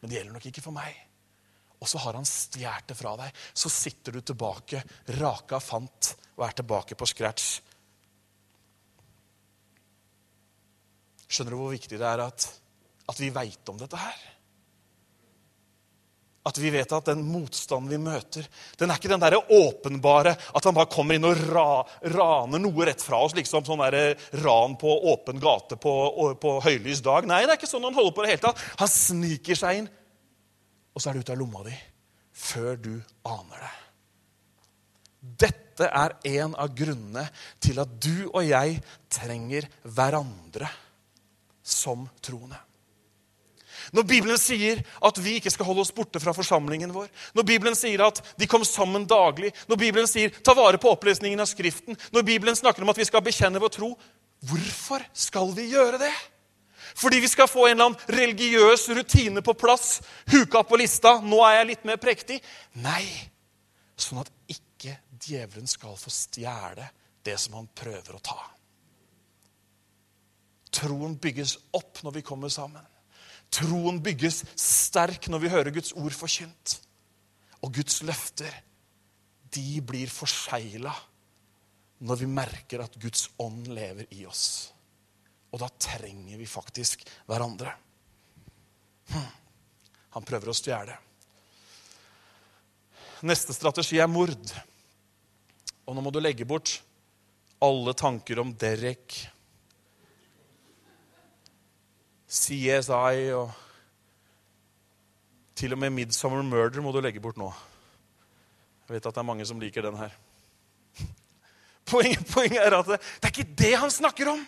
men 0.00 0.10
det 0.10 0.18
gjelder 0.18 0.36
nok 0.36 0.48
ikke 0.50 0.62
for 0.62 0.76
meg. 0.76 0.96
Og 1.78 1.88
så 1.88 2.00
har 2.02 2.18
han 2.18 2.26
stjålet 2.26 2.90
det 2.90 2.96
fra 2.98 3.14
deg. 3.18 3.34
Så 3.54 3.70
sitter 3.70 4.14
du 4.14 4.20
tilbake, 4.20 4.82
raka 5.18 5.60
fant, 5.62 6.12
og 6.36 6.44
er 6.46 6.56
tilbake 6.58 6.98
på 6.98 7.06
scratch. 7.06 7.58
Skjønner 11.28 11.54
du 11.54 11.60
hvor 11.60 11.74
viktig 11.74 12.00
det 12.00 12.08
er 12.08 12.24
at, 12.24 12.48
at 13.08 13.20
vi 13.20 13.30
veit 13.34 13.70
om 13.70 13.78
dette 13.80 14.00
her? 14.00 14.18
At 16.48 16.56
vi 16.62 16.70
vet 16.72 16.92
at 16.96 17.10
den 17.10 17.26
motstanden 17.28 17.90
vi 17.92 17.98
møter, 18.00 18.46
den 18.80 18.88
er 18.88 18.96
ikke 18.96 19.10
den 19.12 19.20
der 19.20 19.36
åpenbare 19.36 20.32
at 20.32 20.64
han 20.64 20.76
bare 20.76 20.88
kommer 20.88 21.18
inn 21.18 21.28
og 21.28 21.42
ra, 21.50 21.82
raner 22.14 22.62
noe 22.62 22.86
rett 22.88 23.04
fra 23.04 23.20
oss. 23.26 23.36
liksom 23.36 23.66
Sånn 23.66 23.82
der 23.84 24.16
ran 24.40 24.78
på 24.80 24.94
åpen 25.12 25.42
gate 25.42 25.76
på, 25.76 25.92
på 26.40 26.54
høylys 26.64 27.04
dag. 27.04 27.28
Nei, 27.28 27.42
det 27.44 27.52
er 27.52 27.60
ikke 27.60 27.68
sånn 27.68 27.84
han 27.84 27.98
holder 27.98 28.16
på 28.16 28.24
det 28.24 28.32
hele 28.32 28.44
tatt. 28.46 28.64
Han 28.80 28.92
sniker 28.92 29.60
seg 29.60 29.82
inn 29.82 29.90
og 30.98 31.02
så 31.02 31.10
er 31.12 31.18
det 31.18 31.26
ut 31.26 31.34
av 31.34 31.38
lomma 31.38 31.60
di 31.68 31.76
før 32.38 32.78
du 32.80 32.94
aner 33.28 33.60
det. 33.62 33.74
Dette 35.44 35.86
er 35.86 36.14
en 36.38 36.56
av 36.58 36.72
grunnene 36.74 37.24
til 37.62 37.78
at 37.82 37.92
du 38.02 38.28
og 38.32 38.42
jeg 38.46 38.80
trenger 39.12 39.66
hverandre 39.84 40.70
som 41.68 42.08
troende. 42.24 42.58
Når 43.94 44.04
Bibelen 44.04 44.38
sier 44.40 44.80
at 45.04 45.18
vi 45.22 45.38
ikke 45.38 45.52
skal 45.52 45.68
holde 45.68 45.84
oss 45.84 45.92
borte 45.94 46.20
fra 46.20 46.34
forsamlingen 46.36 46.92
vår, 46.92 47.08
når 47.36 47.46
Bibelen 47.48 47.76
sier 47.78 48.02
at 48.04 48.20
de 48.40 48.48
kom 48.50 48.64
sammen 48.66 49.06
daglig, 49.08 49.52
når 49.68 49.80
Bibelen 49.80 50.10
sier 50.10 50.34
ta 50.44 50.54
vare 50.56 50.80
på 50.80 50.90
opplesningen 50.92 51.40
av 51.40 51.48
Skriften, 51.48 51.96
når 52.12 52.26
Bibelen 52.26 52.58
snakker 52.58 52.84
om 52.84 52.92
at 52.92 53.00
vi 53.00 53.06
skal 53.08 53.24
bekjenne 53.24 53.62
vår 53.62 53.72
tro, 53.78 53.92
hvorfor 54.48 55.04
skal 55.16 55.54
vi 55.56 55.70
gjøre 55.72 56.02
det? 56.02 56.12
Fordi 56.98 57.20
vi 57.22 57.30
skal 57.30 57.48
få 57.48 57.68
en 57.68 57.76
eller 57.76 57.90
annen 57.90 58.18
religiøs 58.18 58.88
rutine 58.96 59.42
på 59.44 59.54
plass. 59.54 60.00
Huka 60.32 60.64
på 60.66 60.78
lista. 60.80 61.18
'Nå 61.20 61.38
er 61.46 61.60
jeg 61.60 61.66
litt 61.72 61.84
mer 61.84 61.98
prektig.' 62.00 62.40
Nei. 62.82 63.04
Sånn 63.98 64.22
at 64.22 64.30
ikke 64.50 64.96
djevelen 65.20 65.66
skal 65.66 65.94
få 65.98 66.10
stjele 66.10 66.88
det 67.22 67.36
som 67.38 67.54
han 67.58 67.68
prøver 67.74 68.16
å 68.16 68.22
ta. 68.24 68.38
Troen 70.78 71.16
bygges 71.18 71.56
opp 71.74 72.02
når 72.06 72.18
vi 72.18 72.24
kommer 72.26 72.52
sammen. 72.52 72.84
Troen 73.50 73.98
bygges 74.04 74.42
sterk 74.58 75.30
når 75.32 75.42
vi 75.42 75.52
hører 75.52 75.74
Guds 75.74 75.94
ord 75.98 76.14
forkynt. 76.14 76.78
Og 77.64 77.74
Guds 77.74 78.02
løfter, 78.06 78.52
de 79.48 79.80
blir 79.82 80.10
forsegla 80.12 80.92
når 82.04 82.20
vi 82.20 82.28
merker 82.30 82.84
at 82.84 82.98
Guds 83.00 83.26
ånd 83.42 83.66
lever 83.74 84.06
i 84.14 84.26
oss. 84.28 84.68
Og 85.50 85.62
da 85.62 85.70
trenger 85.80 86.38
vi 86.38 86.46
faktisk 86.46 87.02
hverandre. 87.26 87.72
Hm. 89.08 89.30
Han 90.14 90.26
prøver 90.28 90.52
å 90.52 90.56
stjele. 90.56 90.94
Neste 93.26 93.56
strategi 93.56 93.98
er 93.98 94.10
mord. 94.10 94.52
Og 95.88 95.96
nå 95.96 96.04
må 96.04 96.12
du 96.14 96.20
legge 96.20 96.46
bort 96.46 96.76
alle 97.64 97.94
tanker 97.98 98.38
om 98.38 98.52
Derek, 98.54 99.16
CSI 102.28 103.32
og 103.32 103.50
Til 105.58 105.72
og 105.74 105.80
med 105.80 105.90
Midsummer 105.90 106.42
Murder 106.46 106.84
må 106.84 106.92
du 106.94 107.00
legge 107.02 107.20
bort 107.20 107.38
nå. 107.40 107.48
Jeg 108.86 108.94
vet 108.94 109.06
at 109.08 109.16
det 109.16 109.20
er 109.20 109.26
mange 109.26 109.46
som 109.48 109.58
liker 109.60 109.82
den 109.82 109.96
her. 109.98 110.12
Poenget, 111.90 112.22
poenget 112.30 112.60
er 112.62 112.76
at 112.78 112.92
det, 112.92 113.00
det 113.00 113.26
er 113.26 113.34
ikke 113.34 113.56
det 113.58 113.72
han 113.80 113.90
snakker 113.90 114.30
om. 114.30 114.44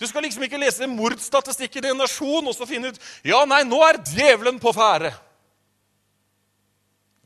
Du 0.00 0.06
skal 0.08 0.24
liksom 0.26 0.42
ikke 0.44 0.58
lese 0.60 0.88
mordstatistikken 0.90 1.86
i 1.86 1.92
en 1.94 2.02
nasjon 2.02 2.48
og 2.48 2.56
så 2.56 2.66
finne 2.68 2.90
ut 2.92 2.98
ja, 3.24 3.44
nei, 3.48 3.62
nå 3.64 3.78
er 3.86 4.00
djevelen 4.04 4.58
på 4.60 4.72
ferde. 4.76 5.12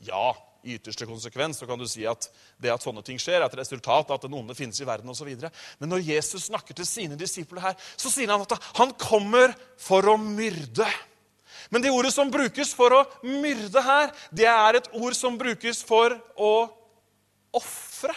Ja, 0.07 0.31
i 0.63 0.75
ytterste 0.77 1.07
konsekvens 1.09 1.59
så 1.61 1.67
kan 1.69 1.79
du 1.79 1.87
si 1.89 2.03
at 2.09 2.27
det 2.61 2.71
at 2.73 2.83
sånne 2.83 3.03
ting 3.05 3.19
skjer, 3.21 3.39
er 3.41 3.47
et 3.47 3.59
resultat 3.59 4.09
av 4.09 4.19
at 4.19 4.25
den 4.27 4.35
onde 4.37 4.55
finnes 4.57 4.77
i 4.81 4.87
verden 4.87 5.09
osv. 5.09 5.29
Men 5.81 5.91
når 5.91 6.03
Jesus 6.05 6.49
snakker 6.49 6.77
til 6.77 6.87
sine 6.87 7.17
disipler 7.19 7.63
her, 7.65 7.77
så 7.97 8.11
sier 8.13 8.29
han 8.31 8.45
at 8.45 8.57
han 8.77 8.93
kommer 9.01 9.55
for 9.81 10.05
å 10.11 10.17
myrde. 10.21 10.87
Men 11.71 11.83
det 11.83 11.93
ordet 11.93 12.13
som 12.13 12.31
brukes 12.31 12.73
for 12.75 12.93
å 12.93 13.05
myrde 13.23 13.81
her, 13.85 14.11
det 14.29 14.49
er 14.49 14.77
et 14.77 14.91
ord 14.97 15.15
som 15.17 15.37
brukes 15.39 15.81
for 15.87 16.17
å 16.35 16.53
ofre. 17.55 18.15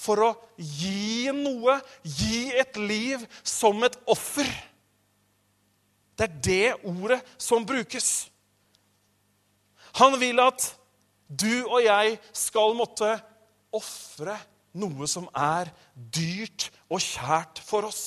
For 0.00 0.24
å 0.24 0.30
gi 0.56 1.30
noe, 1.36 1.76
gi 2.02 2.48
et 2.56 2.76
liv 2.80 3.24
som 3.44 3.84
et 3.84 3.96
offer. 4.10 4.48
Det 6.16 6.26
er 6.26 6.40
det 6.44 6.88
ordet 6.88 7.20
som 7.40 7.64
brukes. 7.64 8.30
Han 9.98 10.18
vil 10.20 10.38
at 10.42 10.68
du 11.26 11.64
og 11.64 11.80
jeg 11.84 12.16
skal 12.36 12.74
måtte 12.78 13.10
ofre 13.74 14.36
noe 14.78 15.06
som 15.10 15.26
er 15.34 15.70
dyrt 15.94 16.68
og 16.90 17.02
kjært 17.02 17.62
for 17.64 17.88
oss. 17.88 18.04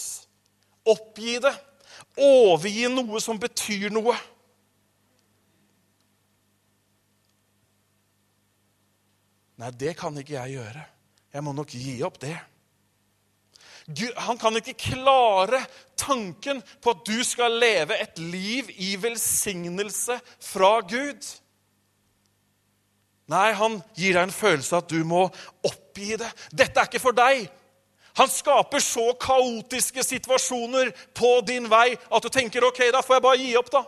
Oppgi 0.88 1.39
det. 1.43 1.54
Overgi 2.19 2.88
noe 2.91 3.22
som 3.24 3.39
betyr 3.39 3.91
noe. 3.93 4.15
Nei, 9.60 9.69
det 9.80 9.93
kan 10.00 10.15
ikke 10.19 10.36
jeg 10.36 10.58
gjøre. 10.58 10.88
Jeg 11.34 11.46
må 11.46 11.54
nok 11.56 11.72
gi 11.72 11.96
opp 12.06 12.19
det. 12.22 12.36
Gud, 13.84 14.13
han 14.15 14.39
kan 14.39 14.56
ikke 14.56 14.78
klare 14.80 15.60
tanken 16.00 16.62
på 16.84 16.93
at 16.93 17.02
du 17.08 17.17
skal 17.28 17.58
leve 17.60 17.98
et 18.00 18.19
liv 18.19 18.69
i 18.80 18.93
velsignelse 19.00 20.15
fra 20.39 20.78
Gud. 20.88 21.19
Nei, 23.32 23.52
han 23.56 23.78
gir 23.96 24.18
deg 24.18 24.28
en 24.28 24.36
følelse 24.36 24.76
av 24.76 24.84
at 24.84 24.92
du 24.92 25.04
må 25.08 25.26
oppgi 25.64 26.18
det. 26.20 26.30
Dette 26.52 26.82
er 26.82 26.90
ikke 26.90 27.02
for 27.04 27.16
deg. 27.16 27.46
Han 28.20 28.30
skaper 28.30 28.84
så 28.84 29.08
kaotiske 29.18 30.04
situasjoner 30.06 30.92
på 31.18 31.38
din 31.48 31.66
vei 31.72 31.96
at 31.96 32.26
du 32.26 32.30
tenker 32.30 32.66
ok, 32.68 32.86
da 32.94 33.02
får 33.02 33.18
jeg 33.18 33.26
bare 33.26 33.40
gi 33.42 33.54
opp, 33.58 33.72
da. 33.74 33.84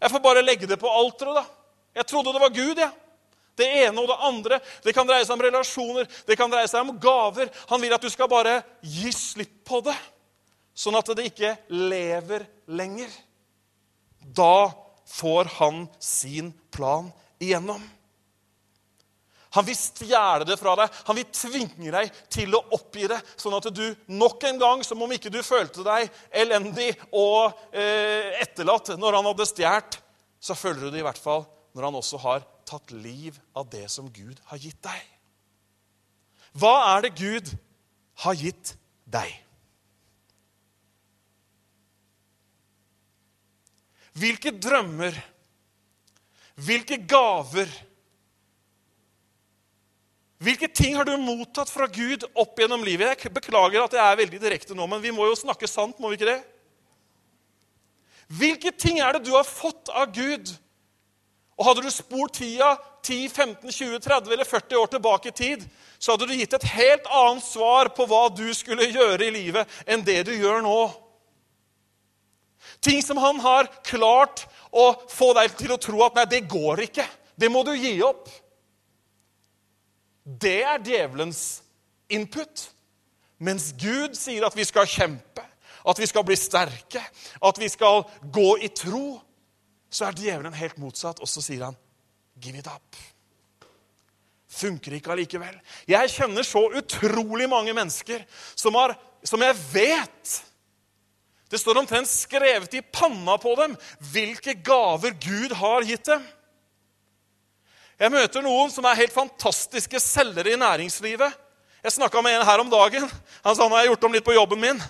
Jeg 0.00 0.12
får 0.12 0.22
bare 0.24 0.44
legge 0.44 0.68
det 0.70 0.78
på 0.80 0.92
alteret, 0.92 1.42
da. 1.42 1.44
Jeg 1.96 2.08
trodde 2.08 2.32
det 2.32 2.44
var 2.44 2.54
Gud, 2.54 2.78
jeg. 2.78 2.86
Ja. 2.88 2.92
Det 3.56 3.66
ene 3.86 4.02
og 4.02 4.10
det 4.10 4.16
andre. 4.20 4.58
Det 4.84 4.92
kan 4.92 5.08
dreie 5.08 5.24
seg 5.24 5.32
om 5.32 5.44
relasjoner, 5.46 6.08
det 6.28 6.36
kan 6.36 6.52
dreie 6.52 6.68
seg 6.68 6.84
om 6.84 6.98
gaver. 7.00 7.48
Han 7.70 7.80
vil 7.80 7.94
at 7.96 8.04
du 8.04 8.10
skal 8.12 8.28
bare 8.28 8.58
gi 8.84 9.12
slipp 9.16 9.62
på 9.66 9.80
det, 9.86 9.96
sånn 10.76 10.98
at 10.98 11.08
det 11.16 11.30
ikke 11.30 11.54
lever 11.72 12.44
lenger. 12.68 13.08
Da 14.20 14.68
får 15.08 15.48
han 15.56 15.86
sin 16.02 16.52
plan 16.74 17.08
igjennom. 17.40 17.80
Han 19.56 19.64
vil 19.64 19.76
stjele 19.78 20.44
det 20.44 20.58
fra 20.60 20.74
deg. 20.76 20.96
Han 21.08 21.16
vil 21.16 21.28
tvinge 21.32 21.92
deg 21.94 22.12
til 22.32 22.52
å 22.56 22.62
oppgi 22.76 23.08
det, 23.08 23.18
sånn 23.40 23.56
at 23.56 23.70
du 23.72 23.84
nok 24.12 24.44
en 24.48 24.60
gang, 24.60 24.84
som 24.84 25.00
om 25.02 25.12
ikke 25.16 25.32
du 25.32 25.40
følte 25.46 25.84
deg 25.86 26.10
elendig 26.44 26.90
og 27.10 27.56
eh, 27.72 28.36
etterlatt 28.42 28.94
når 29.00 29.18
han 29.18 29.30
hadde 29.32 29.48
stjålet, 29.48 30.00
så 30.40 30.54
føler 30.54 30.84
du 30.86 30.92
det 30.92 31.00
i 31.00 31.06
hvert 31.06 31.20
fall 31.20 31.46
når 31.76 31.88
han 31.88 31.98
også 31.98 32.20
har 32.22 32.44
tatt 32.68 32.92
liv 32.92 33.36
av 33.56 33.68
det 33.72 33.86
som 33.92 34.10
Gud 34.12 34.38
har 34.50 34.60
gitt 34.60 34.78
deg. 34.84 35.00
Hva 36.56 36.74
er 36.94 37.06
det 37.06 37.16
Gud 37.18 37.50
har 38.24 38.36
gitt 38.36 38.76
deg? 39.04 39.32
Hvilke 44.16 44.54
drømmer, 44.56 45.16
hvilke 46.64 46.96
gaver 47.04 47.68
hvilke 50.42 50.68
ting 50.68 50.96
har 50.98 51.08
du 51.08 51.14
mottatt 51.16 51.70
fra 51.72 51.86
Gud 51.88 52.26
opp 52.36 52.58
gjennom 52.60 52.84
livet? 52.84 53.24
Jeg 53.24 53.32
beklager 53.32 53.86
at 53.86 53.96
jeg 53.96 54.02
er 54.04 54.20
veldig 54.20 54.40
direkte 54.42 54.76
nå, 54.76 54.84
men 54.90 55.00
vi 55.00 55.14
må 55.14 55.28
jo 55.30 55.38
snakke 55.38 55.68
sant, 55.70 55.96
må 56.00 56.12
vi 56.12 56.18
ikke 56.18 56.28
det? 56.28 56.40
Hvilke 58.36 58.72
ting 58.74 59.00
er 59.00 59.16
det 59.16 59.24
du 59.28 59.32
har 59.36 59.46
fått 59.48 59.88
av 59.94 60.10
Gud? 60.12 60.50
Og 61.56 61.64
Hadde 61.64 61.86
du 61.86 61.90
spurt 61.94 62.36
tida 62.36 62.74
10, 63.06 63.28
15, 63.30 63.70
20, 63.70 63.98
30 64.02 64.34
eller 64.34 64.48
40 64.48 64.80
år 64.82 64.92
tilbake 64.92 65.30
i 65.30 65.36
tid, 65.36 65.64
så 65.98 66.12
hadde 66.12 66.28
du 66.28 66.34
gitt 66.36 66.54
et 66.58 66.68
helt 66.74 67.06
annet 67.08 67.44
svar 67.46 67.88
på 67.96 68.04
hva 68.10 68.26
du 68.34 68.48
skulle 68.54 68.90
gjøre 68.90 69.24
i 69.24 69.32
livet, 69.32 69.76
enn 69.86 70.04
det 70.04 70.24
du 70.28 70.34
gjør 70.34 70.60
nå. 70.66 70.80
Ting 72.84 73.00
som 73.02 73.18
han 73.22 73.38
har 73.40 73.70
klart 73.86 74.44
å 74.74 74.90
få 75.08 75.32
deg 75.38 75.54
til 75.56 75.72
å 75.72 75.80
tro 75.80 76.02
at 76.04 76.18
nei, 76.18 76.26
det 76.28 76.44
går 76.50 76.82
ikke. 76.90 77.06
Det 77.38 77.48
må 77.52 77.62
du 77.64 77.72
gi 77.76 77.94
opp. 78.04 78.26
Det 80.26 80.58
er 80.66 80.82
djevelens 80.82 81.62
input. 82.10 82.70
Mens 83.38 83.70
Gud 83.78 84.16
sier 84.18 84.46
at 84.46 84.56
vi 84.56 84.64
skal 84.66 84.88
kjempe, 84.88 85.44
at 85.86 85.98
vi 86.00 86.06
skal 86.08 86.24
bli 86.26 86.36
sterke, 86.38 87.02
at 87.44 87.58
vi 87.60 87.68
skal 87.70 88.02
gå 88.32 88.56
i 88.64 88.70
tro, 88.74 89.20
så 89.90 90.08
er 90.08 90.18
djevelen 90.18 90.56
helt 90.56 90.80
motsatt. 90.82 91.20
Og 91.22 91.28
så 91.30 91.44
sier 91.44 91.68
han, 91.68 91.76
'Give 92.40 92.58
it 92.58 92.66
up'. 92.66 92.96
Funker 94.48 94.92
ikke 94.92 95.12
allikevel. 95.12 95.60
Jeg 95.88 96.10
kjenner 96.10 96.42
så 96.42 96.64
utrolig 96.78 97.48
mange 97.48 97.72
mennesker 97.76 98.24
som, 98.54 98.74
har, 98.74 98.96
som 99.24 99.42
jeg 99.42 99.56
vet 99.72 100.42
Det 101.50 101.60
står 101.60 101.78
omtrent 101.78 102.08
skrevet 102.10 102.72
i 102.74 102.80
panna 102.80 103.36
på 103.38 103.52
dem 103.54 103.76
hvilke 104.10 104.56
gaver 104.66 105.12
Gud 105.14 105.52
har 105.54 105.84
gitt 105.86 106.08
dem. 106.08 106.24
Jeg 107.96 108.12
møter 108.12 108.44
noen 108.44 108.70
som 108.72 108.84
er 108.84 108.98
helt 108.98 109.14
fantastiske 109.14 110.00
selgere 110.04 110.52
i 110.52 110.60
næringslivet. 110.60 111.42
Jeg 111.86 111.94
snakka 111.94 112.20
med 112.24 112.36
en 112.36 112.46
her 112.46 112.60
om 112.60 112.70
dagen. 112.70 113.06
Han 113.44 113.56
sa 113.56 113.62
han 113.62 113.72
har 113.72 113.88
gjort 113.88 114.04
om 114.08 114.16
litt 114.16 114.26
på 114.26 114.34
jobben 114.36 114.60
min. 114.60 114.82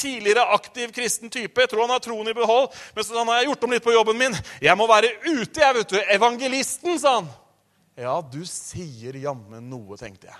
Tidligere 0.00 0.46
aktiv 0.54 0.92
kristen 0.94 1.32
type. 1.32 1.60
Jeg 1.60 1.70
tror 1.72 1.86
han 1.86 1.94
har 1.94 2.02
troen 2.04 2.30
i 2.30 2.36
behold. 2.36 2.68
Men 2.94 3.04
så 3.06 3.14
sa 3.14 3.22
han 3.22 3.32
har 3.32 3.48
gjort 3.48 3.66
om 3.66 3.74
litt 3.74 3.86
på 3.86 3.94
jobben 3.96 4.20
min. 4.20 4.36
Jeg 4.62 4.78
må 4.78 4.86
være 4.90 5.10
ute, 5.26 5.62
jeg, 5.62 5.76
vet 5.80 5.94
du. 5.94 5.98
Evangelisten, 6.14 7.00
sa 7.02 7.16
han. 7.18 7.32
Ja, 7.98 8.14
du 8.22 8.40
sier 8.48 9.18
jammen 9.18 9.66
noe, 9.72 9.98
tenkte 10.00 10.30
jeg. 10.30 10.38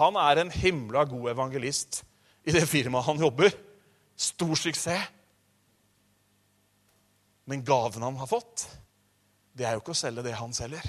Han 0.00 0.16
er 0.20 0.40
en 0.40 0.52
himla 0.52 1.04
god 1.08 1.30
evangelist 1.32 2.02
i 2.46 2.54
det 2.54 2.64
firmaet 2.68 3.06
han 3.10 3.20
jobber. 3.20 3.52
Stor 4.16 4.56
suksess. 4.56 5.12
Men 7.46 7.62
gaven 7.62 8.02
han 8.02 8.16
har 8.18 8.26
fått 8.26 8.64
det 9.56 9.64
er 9.64 9.76
jo 9.76 9.80
ikke 9.80 9.94
å 9.94 9.98
selge 9.98 10.24
det 10.26 10.34
han 10.36 10.52
selger. 10.56 10.84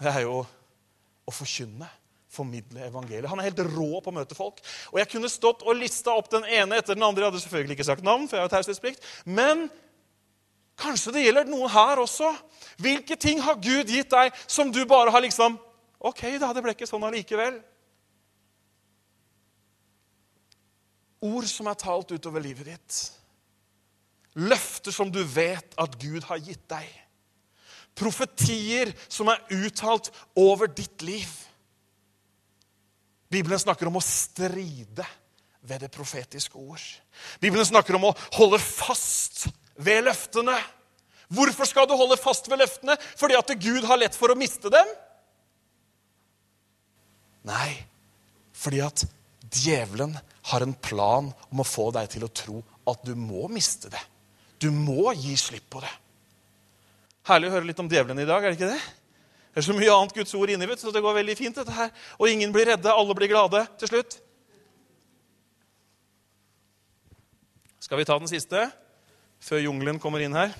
Det 0.00 0.10
er 0.10 0.24
jo 0.24 0.40
å 1.24 1.32
forkynne, 1.32 1.86
formidle 2.34 2.86
evangeliet. 2.88 3.28
Han 3.30 3.40
er 3.40 3.50
helt 3.50 3.60
rå 3.68 4.00
på 4.02 4.10
å 4.10 4.16
møte 4.16 4.36
folk. 4.36 4.62
Og 4.92 4.98
Jeg 4.98 5.10
kunne 5.12 5.30
stått 5.30 5.62
og 5.62 5.76
lista 5.78 6.14
opp 6.16 6.30
den 6.32 6.46
ene 6.48 6.80
etter 6.80 6.96
den 6.96 7.04
andre. 7.06 7.22
Jeg 7.22 7.30
hadde 7.30 7.42
selvfølgelig 7.44 7.76
ikke 7.76 7.90
sagt 7.92 8.06
navn, 8.06 8.26
for 8.28 8.38
jeg 8.38 8.46
har 8.48 8.54
taushetsplikt. 8.56 9.04
Men 9.24 9.68
kanskje 10.80 11.14
det 11.14 11.26
gjelder 11.26 11.52
noen 11.52 11.70
her 11.70 12.02
også. 12.02 12.32
Hvilke 12.82 13.16
ting 13.20 13.44
har 13.44 13.60
Gud 13.62 13.92
gitt 13.92 14.10
deg 14.10 14.34
som 14.48 14.72
du 14.74 14.82
bare 14.88 15.14
har 15.14 15.24
liksom 15.24 15.60
Ok, 16.04 16.20
da, 16.36 16.50
det 16.52 16.60
ble 16.60 16.74
ikke 16.74 16.84
sånn 16.84 17.04
allikevel. 17.06 17.54
Ord 21.24 21.46
som 21.48 21.70
er 21.70 21.78
talt 21.80 22.12
utover 22.12 22.42
livet 22.44 22.68
ditt. 22.68 22.98
Løfter 24.34 24.94
som 24.94 25.10
du 25.14 25.20
vet 25.22 25.76
at 25.78 25.98
Gud 26.00 26.24
har 26.26 26.42
gitt 26.42 26.64
deg. 26.70 26.86
Profetier 27.94 28.90
som 29.06 29.30
er 29.30 29.42
uttalt 29.54 30.10
over 30.34 30.70
ditt 30.70 31.02
liv. 31.06 31.28
Bibelen 33.30 33.58
snakker 33.58 33.86
om 33.90 33.98
å 33.98 34.04
stride 34.04 35.06
ved 35.64 35.84
det 35.84 35.92
profetiske 35.94 36.58
ord. 36.58 36.82
Bibelen 37.40 37.66
snakker 37.66 37.96
om 37.96 38.10
å 38.10 38.16
holde 38.36 38.60
fast 38.62 39.46
ved 39.80 40.04
løftene. 40.08 40.56
Hvorfor 41.34 41.66
skal 41.66 41.88
du 41.88 41.94
holde 41.96 42.18
fast 42.20 42.50
ved 42.50 42.60
løftene? 42.60 42.98
Fordi 43.18 43.38
at 43.38 43.54
Gud 43.62 43.86
har 43.88 43.98
lett 44.02 44.18
for 44.18 44.34
å 44.34 44.38
miste 44.38 44.70
dem? 44.72 44.90
Nei, 47.48 47.70
fordi 48.56 48.80
at 48.84 49.04
djevelen 49.54 50.14
har 50.50 50.64
en 50.64 50.74
plan 50.74 51.30
om 51.50 51.62
å 51.62 51.66
få 51.66 51.90
deg 51.94 52.10
til 52.12 52.26
å 52.26 52.32
tro 52.32 52.60
at 52.90 53.04
du 53.06 53.14
må 53.16 53.48
miste 53.52 53.90
det. 53.92 54.00
Du 54.64 54.70
må 54.72 55.12
gi 55.12 55.36
slipp 55.36 55.66
på 55.74 55.82
det. 55.84 55.92
Herlig 57.28 57.50
å 57.50 57.54
høre 57.58 57.68
litt 57.68 57.80
om 57.82 57.88
djevelen 57.90 58.20
i 58.22 58.28
dag, 58.28 58.40
er 58.40 58.52
det 58.52 58.58
ikke 58.58 58.72
det? 58.72 58.82
Det 59.54 59.60
er 59.60 59.66
så 59.68 59.76
mye 59.76 59.92
annet 59.92 60.16
Guds 60.16 60.34
ord 60.34 60.50
inni, 60.50 60.68
så 60.80 60.92
det 60.92 61.02
går 61.04 61.18
veldig 61.20 61.36
fint. 61.38 61.56
dette 61.56 61.72
her. 61.72 61.92
Og 62.18 62.28
ingen 62.28 62.52
blir 62.52 62.66
redde, 62.72 62.90
alle 62.90 63.16
blir 63.16 63.30
glade 63.30 63.60
til 63.78 63.90
slutt. 63.92 64.16
Skal 67.84 68.00
vi 68.00 68.06
ta 68.08 68.16
den 68.18 68.30
siste 68.30 68.64
før 69.44 69.60
jungelen 69.60 70.00
kommer 70.00 70.24
inn 70.24 70.34
her? 70.34 70.56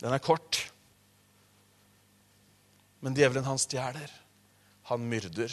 Den 0.00 0.14
er 0.14 0.22
kort. 0.24 0.64
Men 3.04 3.14
djevelen, 3.14 3.44
han 3.44 3.60
stjeler. 3.60 4.10
Han 4.88 5.04
myrder. 5.10 5.52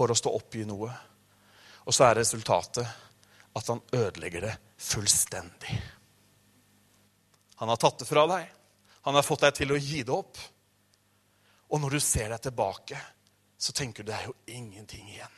For 0.00 0.08
å 0.08 0.16
stå 0.16 0.32
opp 0.32 0.56
i 0.56 0.64
noe. 0.64 0.88
Og 1.84 1.92
så 1.92 2.06
er 2.06 2.22
resultatet 2.22 2.86
at 3.52 3.66
han 3.68 3.82
ødelegger 3.92 4.46
det 4.46 4.54
fullstendig. 4.80 5.74
Han 7.60 7.68
har 7.68 7.76
tatt 7.76 8.00
det 8.00 8.08
fra 8.08 8.24
deg. 8.30 8.46
Han 9.04 9.18
har 9.18 9.26
fått 9.26 9.44
deg 9.44 9.58
til 9.58 9.74
å 9.74 9.80
gi 9.80 10.00
det 10.08 10.14
opp. 10.14 10.40
Og 11.68 11.82
når 11.82 11.98
du 11.98 12.00
ser 12.00 12.32
deg 12.32 12.40
tilbake, 12.46 12.96
så 13.60 13.76
tenker 13.76 14.00
du 14.00 14.08
det 14.08 14.16
er 14.16 14.30
jo 14.30 14.36
ingenting 14.48 15.04
igjen. 15.12 15.36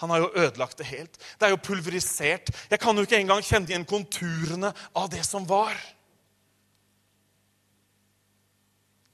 Han 0.00 0.14
har 0.14 0.22
jo 0.22 0.32
ødelagt 0.46 0.78
det 0.80 0.88
helt. 0.88 1.20
Det 1.36 1.44
er 1.44 1.52
jo 1.52 1.60
pulverisert. 1.60 2.52
Jeg 2.70 2.80
kan 2.80 2.96
jo 2.96 3.04
ikke 3.04 3.18
engang 3.18 3.44
kjenne 3.44 3.68
igjen 3.68 3.86
konturene 3.88 4.72
av 4.96 5.10
det 5.12 5.24
som 5.26 5.44
var. 5.48 5.74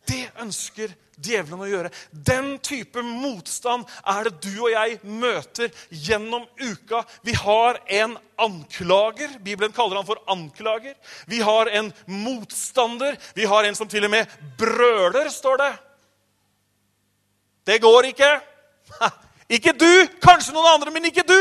Det 0.09 0.27
ønsker 0.43 0.93
djevelen 1.17 1.63
å 1.63 1.69
gjøre. 1.69 1.91
Den 2.11 2.57
type 2.65 3.03
motstand 3.05 3.87
er 4.11 4.29
det 4.29 4.35
du 4.45 4.53
og 4.67 4.71
jeg 4.73 4.99
møter 5.07 5.73
gjennom 5.91 6.47
uka. 6.61 7.05
Vi 7.27 7.35
har 7.39 7.79
en 8.01 8.17
anklager. 8.41 9.39
Bibelen 9.45 9.75
kaller 9.75 10.01
han 10.01 10.09
for 10.09 10.23
anklager. 10.31 10.97
Vi 11.31 11.41
har 11.45 11.71
en 11.71 11.93
motstander. 12.11 13.19
Vi 13.35 13.47
har 13.49 13.65
en 13.65 13.79
som 13.79 13.91
til 13.91 14.07
og 14.07 14.15
med 14.15 14.39
brøler, 14.59 15.31
står 15.33 15.61
det. 15.63 15.73
Det 17.65 17.81
går 17.81 18.11
ikke. 18.13 18.33
Ikke 19.55 19.75
du! 19.77 19.91
Kanskje 20.25 20.55
noen 20.57 20.75
andre, 20.75 20.93
men 20.93 21.09
ikke 21.09 21.25
du! 21.29 21.39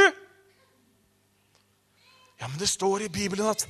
Ja, 2.39 2.49
men 2.49 2.59
det 2.59 2.67
står 2.67 3.05
i 3.05 3.11
Bibelen 3.11 3.47
at 3.47 3.63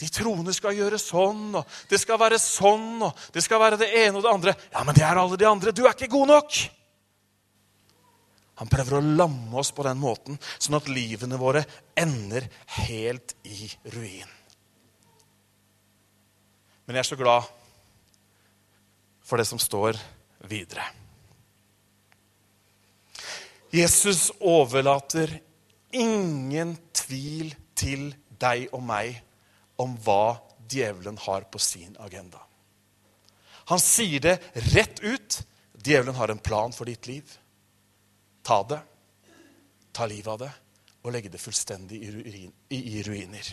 de 0.00 0.08
troende 0.12 0.52
skal 0.52 0.76
gjøre 0.76 0.98
sånn, 1.00 1.54
og 1.56 1.76
det 1.90 2.00
skal 2.02 2.20
være 2.20 2.38
sånn, 2.42 3.02
og 3.06 3.28
det 3.32 3.42
skal 3.44 3.62
være 3.62 3.78
det 3.80 3.88
ene 4.04 4.18
og 4.18 4.26
det 4.26 4.32
andre. 4.32 4.56
Ja, 4.72 4.82
men 4.84 4.96
det 4.96 5.04
er 5.06 5.20
alle 5.20 5.38
de 5.40 5.48
andre. 5.48 5.72
Du 5.72 5.86
er 5.86 5.94
ikke 5.96 6.12
god 6.12 6.32
nok! 6.34 6.58
Han 8.56 8.70
prøver 8.72 8.96
å 8.96 9.04
lamme 9.04 9.58
oss 9.60 9.70
på 9.76 9.84
den 9.84 9.98
måten, 10.00 10.38
sånn 10.56 10.78
at 10.78 10.88
livene 10.88 11.36
våre 11.40 11.66
ender 11.96 12.48
helt 12.78 13.34
i 13.44 13.68
ruin. 13.92 14.30
Men 16.86 16.96
jeg 16.96 17.02
er 17.02 17.10
så 17.10 17.18
glad 17.20 17.50
for 19.26 19.40
det 19.40 19.48
som 19.48 19.60
står 19.60 19.98
videre. 20.48 20.86
Jesus 23.74 24.30
overlater 24.40 25.34
ingen 25.92 26.76
tvil 26.96 27.50
til 27.76 28.08
deg 28.40 28.70
og 28.72 28.84
meg 28.86 29.18
om 29.76 29.96
hva 30.04 30.38
djevelen 30.68 31.18
har 31.26 31.46
på 31.50 31.58
sin 31.62 31.96
agenda. 32.00 32.40
Han 33.66 33.80
sier 33.82 34.22
det 34.22 34.36
rett 34.72 35.00
ut. 35.00 35.40
Djevelen 35.82 36.14
har 36.14 36.30
en 36.30 36.42
plan 36.42 36.72
for 36.72 36.86
ditt 36.86 37.06
liv. 37.06 37.38
Ta 38.46 38.62
det, 38.68 38.80
ta 39.92 40.06
livet 40.06 40.32
av 40.32 40.38
det 40.44 40.52
og 41.06 41.12
legge 41.14 41.30
det 41.30 41.38
fullstendig 41.38 42.00
i, 42.02 43.02
ruiner. 43.06 43.48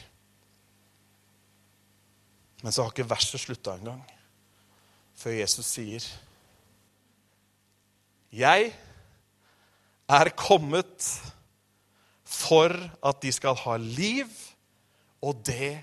Men 2.64 2.74
så 2.74 2.82
har 2.82 2.94
ikke 2.94 3.06
verset 3.06 3.44
slutta 3.44 3.76
engang, 3.78 4.02
før 5.14 5.36
Jesus 5.38 5.68
sier 5.70 6.06
Jeg 8.34 8.72
er 10.10 10.32
kommet 10.34 11.06
for 12.26 12.74
at 13.06 13.22
de 13.22 13.34
skal 13.36 13.60
ha 13.62 13.78
liv, 13.78 14.30
og 15.22 15.46
det 15.46 15.76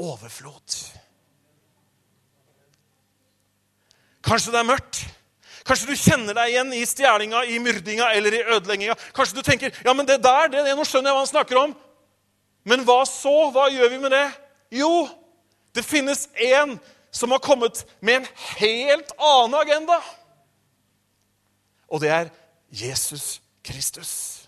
overflod. 0.00 0.76
Kanskje 4.24 4.52
det 4.52 4.60
er 4.60 4.68
mørkt. 4.68 5.00
Kanskje 5.66 5.90
du 5.90 5.98
kjenner 5.98 6.36
deg 6.36 6.52
igjen 6.52 6.72
i 6.76 6.84
stjelinga, 6.88 7.44
i 7.44 7.58
myrdinga 7.62 8.10
eller 8.16 8.34
i 8.36 8.42
ødelegginga. 8.42 8.96
Kanskje 9.16 9.40
du 9.40 9.44
tenker 9.44 9.76
ja, 9.84 9.94
men 9.94 10.08
det 10.08 10.20
der, 10.24 10.48
det, 10.52 10.64
det, 10.66 10.76
nå 10.76 10.86
skjønner 10.88 11.10
jeg 11.10 11.18
hva 11.18 11.24
han 11.24 11.32
snakker 11.32 11.60
om. 11.60 11.74
Men 12.68 12.84
hva 12.88 13.02
så? 13.08 13.34
Hva 13.52 13.68
gjør 13.72 13.92
vi 13.92 14.00
med 14.02 14.14
det? 14.14 14.26
Jo, 14.80 15.08
det 15.76 15.84
finnes 15.86 16.26
en 16.34 16.78
som 17.12 17.32
har 17.34 17.42
kommet 17.42 17.84
med 18.00 18.20
en 18.20 18.28
helt 18.60 19.14
annen 19.18 19.56
agenda. 19.60 19.98
Og 21.90 22.02
det 22.02 22.12
er 22.14 22.30
Jesus 22.70 23.40
Kristus. 23.66 24.39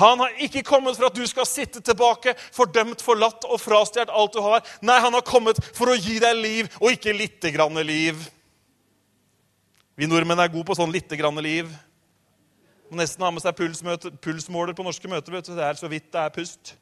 Han 0.00 0.22
har 0.24 0.36
ikke 0.40 0.64
kommet 0.64 0.96
for 0.96 1.10
at 1.10 1.16
du 1.16 1.24
skal 1.28 1.46
sitte 1.48 1.82
tilbake, 1.84 2.32
fordømt, 2.56 3.02
forlatt 3.04 3.44
og 3.44 3.60
frastjålet 3.60 4.12
alt 4.16 4.36
du 4.36 4.40
har. 4.44 4.64
Nei, 4.86 4.96
han 5.04 5.16
har 5.16 5.24
kommet 5.26 5.60
for 5.76 5.92
å 5.92 5.98
gi 5.98 6.16
deg 6.22 6.38
liv, 6.40 6.70
og 6.80 6.94
ikke 6.96 7.16
lite 7.16 7.52
grann 7.52 7.76
liv. 7.84 8.22
Vi 10.00 10.08
nordmenn 10.08 10.40
er 10.40 10.52
gode 10.52 10.64
på 10.70 10.76
sånn 10.78 10.92
lite 10.94 11.18
grann 11.20 11.36
liv. 11.44 11.68
Må 12.90 12.96
nesten 12.98 13.22
ha 13.22 13.30
med 13.30 13.44
seg 13.44 13.58
pulsmåler 14.24 14.72
på 14.74 14.86
norske 14.86 15.10
møter. 15.10 15.36
vet 15.36 15.50
du. 15.50 15.52
Det 15.54 15.66
er 15.66 15.76
så 15.78 15.90
vidt 15.90 16.08
det 16.10 16.22
er 16.22 16.32
pust. 16.34 16.72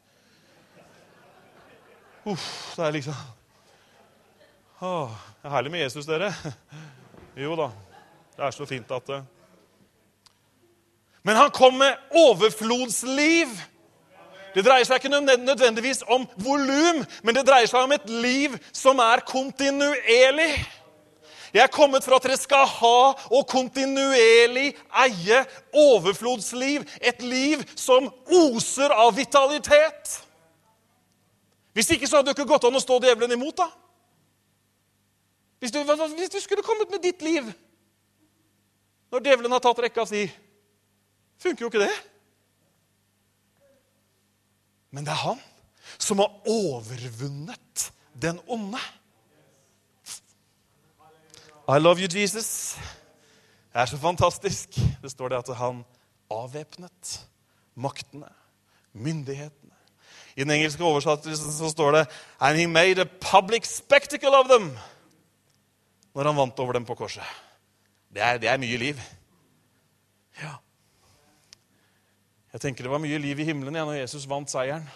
Uff, 2.28 2.46
det 2.76 2.84
er 2.84 2.94
liksom 2.98 3.18
Åh, 4.78 5.10
Det 5.42 5.48
er 5.48 5.50
herlig 5.56 5.70
med 5.74 5.80
Jesus, 5.80 6.06
dere. 6.06 6.30
Jo 7.36 7.56
da. 7.58 7.72
Det 8.36 8.44
er 8.46 8.54
så 8.54 8.66
fint 8.68 8.90
at 8.94 9.10
det 9.10 9.18
men 11.22 11.36
han 11.36 11.50
kom 11.50 11.78
med 11.80 11.96
overflodsliv. 12.14 13.50
Det 14.54 14.64
dreier 14.64 14.86
seg 14.88 14.98
ikke 14.98 15.20
nødvendigvis 15.20 16.02
om 16.08 16.24
volum, 16.42 17.02
men 17.22 17.36
det 17.36 17.44
dreier 17.46 17.68
seg 17.68 17.84
om 17.84 17.92
et 17.94 18.10
liv 18.10 18.54
som 18.72 19.00
er 19.04 19.22
kontinuerlig. 19.28 20.52
Jeg 21.52 21.62
er 21.62 21.72
kommet 21.72 22.04
for 22.04 22.16
at 22.16 22.24
dere 22.26 22.36
skal 22.36 22.66
ha 22.68 22.96
og 23.32 23.44
kontinuerlig 23.48 24.72
eie 25.04 25.42
overflodsliv. 25.72 26.84
Et 27.00 27.22
liv 27.24 27.62
som 27.76 28.10
oser 28.26 28.92
av 28.92 29.14
vitalitet. 29.16 30.18
Hvis 31.72 31.90
ikke 31.94 32.08
så 32.08 32.18
hadde 32.18 32.32
det 32.32 32.36
ikke 32.36 32.50
gått 32.50 32.66
an 32.68 32.76
å 32.76 32.82
stå 32.82 32.98
djevelen 33.04 33.32
imot. 33.36 33.56
da. 33.56 33.68
Hvis 35.58 35.72
du, 35.72 35.80
hvis 35.82 36.34
du 36.34 36.40
skulle 36.40 36.66
kommet 36.66 36.90
med 36.90 37.02
ditt 37.02 37.22
liv 37.22 37.48
når 39.10 39.24
djevelen 39.24 39.54
har 39.56 39.62
tatt 39.64 39.80
rekka 39.82 40.04
si 40.06 40.26
Funker 41.38 41.64
jo 41.64 41.70
ikke 41.70 41.84
det. 41.84 41.94
Men 44.90 45.04
det 45.06 45.12
er 45.12 45.22
han 45.22 45.40
som 45.98 46.18
har 46.22 46.48
overvunnet 46.48 47.92
den 48.22 48.40
onde. 48.46 48.80
I 51.68 51.78
love 51.78 52.00
you, 52.00 52.08
Jesus. 52.20 52.78
Det 53.72 53.80
er 53.80 53.86
så 53.86 53.98
fantastisk. 53.98 54.68
Det 55.02 55.10
står 55.10 55.28
det 55.28 55.38
at 55.38 55.56
han 55.56 55.84
avvæpnet 56.30 57.28
maktene, 57.74 58.28
myndighetene. 58.92 59.74
I 60.36 60.40
den 60.40 60.50
engelske 60.50 60.84
oversettelsen 60.84 61.52
så 61.52 61.70
står 61.70 61.90
det 61.92 62.06
And 62.40 62.58
he 62.58 62.66
made 62.66 63.00
a 63.00 63.04
public 63.04 63.66
spectacle 63.66 64.36
of 64.38 64.48
them. 64.48 64.78
Når 66.14 66.24
han 66.24 66.36
vant 66.36 66.58
over 66.58 66.72
dem 66.72 66.84
på 66.84 66.94
korset. 66.94 67.22
Det 68.14 68.22
er, 68.22 68.38
det 68.38 68.48
er 68.48 68.56
mye 68.56 68.76
liv. 68.76 69.00
Ja. 70.42 70.54
Jeg 72.52 72.62
tenker 72.62 72.86
Det 72.86 72.92
var 72.92 73.02
mye 73.02 73.20
liv 73.20 73.40
i 73.42 73.46
himmelen 73.48 73.76
ja, 73.76 73.84
når 73.84 74.00
Jesus 74.00 74.26
vant 74.28 74.50
seieren. 74.50 74.86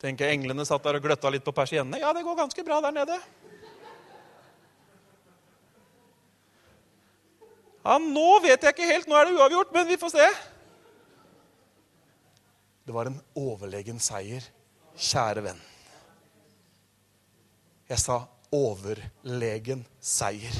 Tenker 0.00 0.32
Englene 0.32 0.64
satt 0.64 0.84
der 0.86 0.96
og 0.96 1.04
gløtta 1.04 1.28
litt 1.32 1.44
på 1.44 1.52
persiennene. 1.52 2.00
Ja, 2.00 2.14
det 2.16 2.24
går 2.24 2.38
ganske 2.38 2.64
bra 2.64 2.80
der 2.86 2.94
nede. 2.96 3.18
Ja, 7.84 7.98
Nå 8.00 8.30
vet 8.44 8.64
jeg 8.64 8.72
ikke 8.74 8.88
helt. 8.88 9.08
Nå 9.08 9.18
er 9.18 9.28
det 9.28 9.36
uavgjort, 9.36 9.74
men 9.76 9.88
vi 9.88 10.00
får 10.00 10.14
se. 10.14 10.28
Det 12.88 12.96
var 12.96 13.10
en 13.10 13.20
overlegen 13.38 14.00
seier, 14.02 14.44
kjære 14.96 15.44
venn. 15.44 15.60
Jeg 17.90 18.00
sa 18.00 18.22
overlegen 18.54 19.84
seier. 20.00 20.56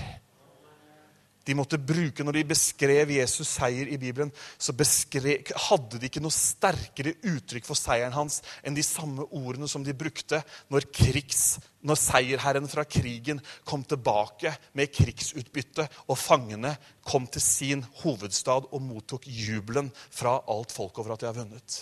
De 1.51 1.57
måtte 1.59 1.81
bruke, 1.83 2.23
Når 2.23 2.37
de 2.39 2.45
beskrev 2.53 3.11
Jesus' 3.11 3.57
seier 3.57 3.89
i 3.91 3.99
Bibelen, 3.99 4.31
så 4.59 4.71
beskrev, 4.77 5.51
hadde 5.67 5.99
de 5.99 6.07
ikke 6.07 6.23
noe 6.23 6.35
sterkere 6.35 7.17
uttrykk 7.27 7.67
for 7.67 7.79
seieren 7.79 8.15
hans 8.15 8.39
enn 8.63 8.77
de 8.77 8.85
samme 8.87 9.27
ordene 9.35 9.67
som 9.71 9.83
de 9.83 9.95
brukte 9.97 10.39
når, 10.71 10.87
krigs, 10.95 11.59
når 11.83 11.99
seierherren 11.99 12.71
fra 12.71 12.85
krigen 12.87 13.41
kom 13.67 13.83
tilbake 13.83 14.53
med 14.79 14.93
krigsutbytte, 14.95 15.89
og 16.07 16.21
fangene 16.21 16.77
kom 17.03 17.27
til 17.27 17.43
sin 17.43 17.83
hovedstad 18.05 18.69
og 18.71 18.85
mottok 18.85 19.27
jubelen 19.27 19.91
fra 20.07 20.37
alt 20.47 20.71
folk 20.71 21.03
over 21.03 21.17
at 21.17 21.25
de 21.25 21.31
har 21.33 21.39
vunnet. 21.41 21.81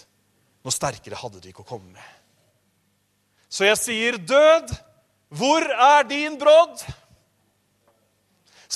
Noe 0.65 0.73
sterkere 0.73 1.19
hadde 1.21 1.43
de 1.43 1.53
ikke 1.53 1.67
å 1.67 1.69
komme 1.75 1.93
med. 1.93 2.15
Så 3.53 3.69
jeg 3.69 3.83
sier, 3.83 4.17
død, 4.17 4.73
hvor 5.37 5.69
er 5.69 6.09
din 6.09 6.41
brodd? 6.41 6.89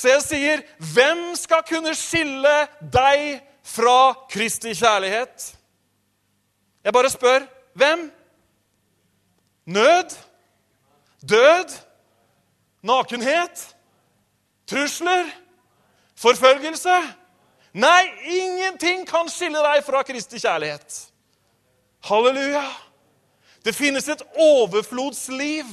Så 0.03 0.11
jeg 0.11 0.23
sier, 0.25 0.61
hvem 0.91 1.19
skal 1.39 1.61
kunne 1.63 1.93
skille 1.95 2.51
deg 2.91 3.37
fra 3.63 4.11
Kristi 4.27 4.73
kjærlighet? 4.75 5.45
Jeg 6.83 6.93
bare 6.93 7.11
spør. 7.11 7.45
Hvem? 7.79 8.09
Nød? 9.65 10.17
Død? 11.29 11.77
Nakenhet? 12.83 13.63
Trusler? 14.67 15.31
Forfølgelse? 16.19 16.97
Nei, 17.73 18.03
ingenting 18.27 19.07
kan 19.07 19.31
skille 19.31 19.63
deg 19.63 19.87
fra 19.87 20.03
Kristi 20.03 20.43
kjærlighet. 20.43 20.99
Halleluja. 22.11 22.65
Det 23.63 23.71
finnes 23.75 24.11
et 24.11 24.27
overflodsliv 24.35 25.71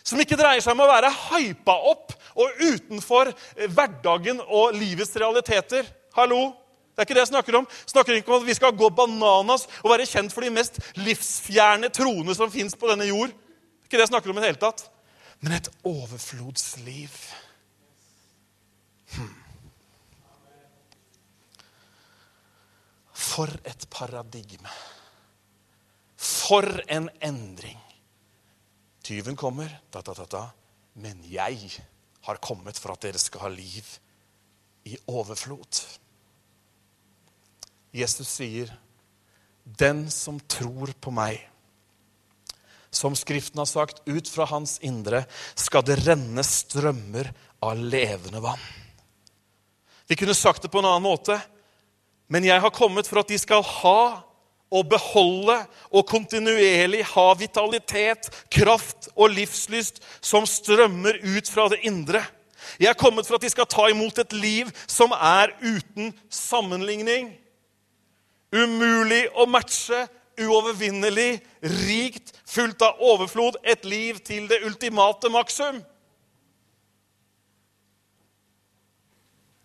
som 0.00 0.24
ikke 0.24 0.40
dreier 0.40 0.64
seg 0.64 0.72
om 0.72 0.86
å 0.86 0.88
være 0.88 1.12
hypa 1.28 1.76
opp 1.92 2.16
og 2.36 2.62
utenfor 2.62 3.32
eh, 3.32 3.68
hverdagen 3.70 4.42
og 4.46 4.76
livets 4.76 5.16
realiteter. 5.16 5.88
Hallo? 6.16 6.50
Det 6.90 7.04
er 7.04 7.08
ikke 7.08 7.16
det 7.16 7.22
jeg 7.22 7.32
snakker 7.32 7.56
om. 7.56 7.66
Jeg 7.70 7.92
snakker 7.94 8.16
ikke 8.18 8.32
om 8.32 8.42
at 8.42 8.48
vi 8.48 8.54
skal 8.58 8.76
gå 8.76 8.88
bananas 8.92 9.66
og 9.80 9.92
være 9.92 10.08
kjent 10.10 10.34
for 10.34 10.44
de 10.44 10.50
mest 10.52 10.80
livsfjerne 11.00 11.88
troende 11.96 12.34
som 12.36 12.50
fins 12.52 12.74
på 12.76 12.90
denne 12.90 13.06
jord. 13.08 13.30
Det 13.32 13.86
er 13.86 13.88
ikke 13.88 14.00
det 14.00 14.04
jeg 14.04 14.12
snakker 14.12 14.32
om 14.32 14.40
i 14.40 14.42
det 14.42 14.50
hele 14.50 14.60
tatt. 14.60 14.82
Men 15.40 15.54
et 15.56 15.70
overflodsliv. 15.88 17.14
Hmm. 19.14 19.36
For 23.16 23.52
et 23.64 23.86
paradigme. 23.90 24.74
For 26.20 26.68
en 26.88 27.08
endring. 27.24 27.80
Tyven 29.04 29.36
kommer, 29.36 29.72
da, 29.88 30.02
da, 30.04 30.12
da, 30.12 30.26
da. 30.28 30.44
men 31.00 31.22
jeg 31.24 31.80
har 32.30 32.42
kommet 32.42 32.78
for 32.78 32.94
at 32.94 33.04
dere 33.04 33.20
skal 33.20 33.44
ha 33.44 33.50
liv 33.52 33.86
i 34.88 34.96
overflod. 35.10 35.82
Jesus 37.92 38.28
sier, 38.28 38.70
'Den 39.64 40.10
som 40.10 40.40
tror 40.40 40.92
på 41.00 41.10
meg' 41.10 41.46
Som 42.90 43.14
Skriften 43.14 43.58
har 43.58 43.66
sagt, 43.70 44.02
ut 44.06 44.28
fra 44.28 44.44
hans 44.50 44.78
indre 44.82 45.24
skal 45.54 45.84
det 45.86 46.00
renne 46.08 46.42
strømmer 46.42 47.30
av 47.62 47.78
levende 47.78 48.40
vann. 48.42 48.64
Vi 50.10 50.16
kunne 50.18 50.34
sagt 50.34 50.62
det 50.62 50.72
på 50.72 50.78
en 50.78 50.88
annen 50.90 51.06
måte. 51.06 51.36
Men 52.26 52.46
jeg 52.46 52.62
har 52.62 52.70
kommet 52.74 53.06
for 53.06 53.22
at 53.22 53.30
de 53.30 53.38
skal 53.38 53.62
ha 53.62 54.22
og 54.70 54.86
beholde 54.90 55.56
og 55.90 56.06
kontinuerlig 56.06 57.02
ha 57.12 57.26
vitalitet, 57.38 58.30
kraft 58.52 59.10
og 59.16 59.34
livslyst 59.34 59.98
som 60.22 60.46
strømmer 60.46 61.18
ut 61.24 61.50
fra 61.50 61.66
det 61.72 61.82
indre. 61.90 62.22
Jeg 62.78 62.92
er 62.92 62.98
kommet 62.98 63.26
for 63.26 63.36
at 63.36 63.44
de 63.44 63.50
skal 63.50 63.68
ta 63.68 63.88
imot 63.90 64.18
et 64.22 64.32
liv 64.36 64.70
som 64.86 65.12
er 65.16 65.52
uten 65.62 66.14
sammenligning. 66.30 67.32
Umulig 68.54 69.24
å 69.34 69.46
matche, 69.50 70.06
uovervinnelig, 70.40 71.40
rikt, 71.82 72.32
fullt 72.48 72.82
av 72.86 73.02
overflod. 73.02 73.58
Et 73.66 73.84
liv 73.84 74.22
til 74.24 74.46
det 74.50 74.62
ultimate 74.66 75.30
maksum. 75.32 75.82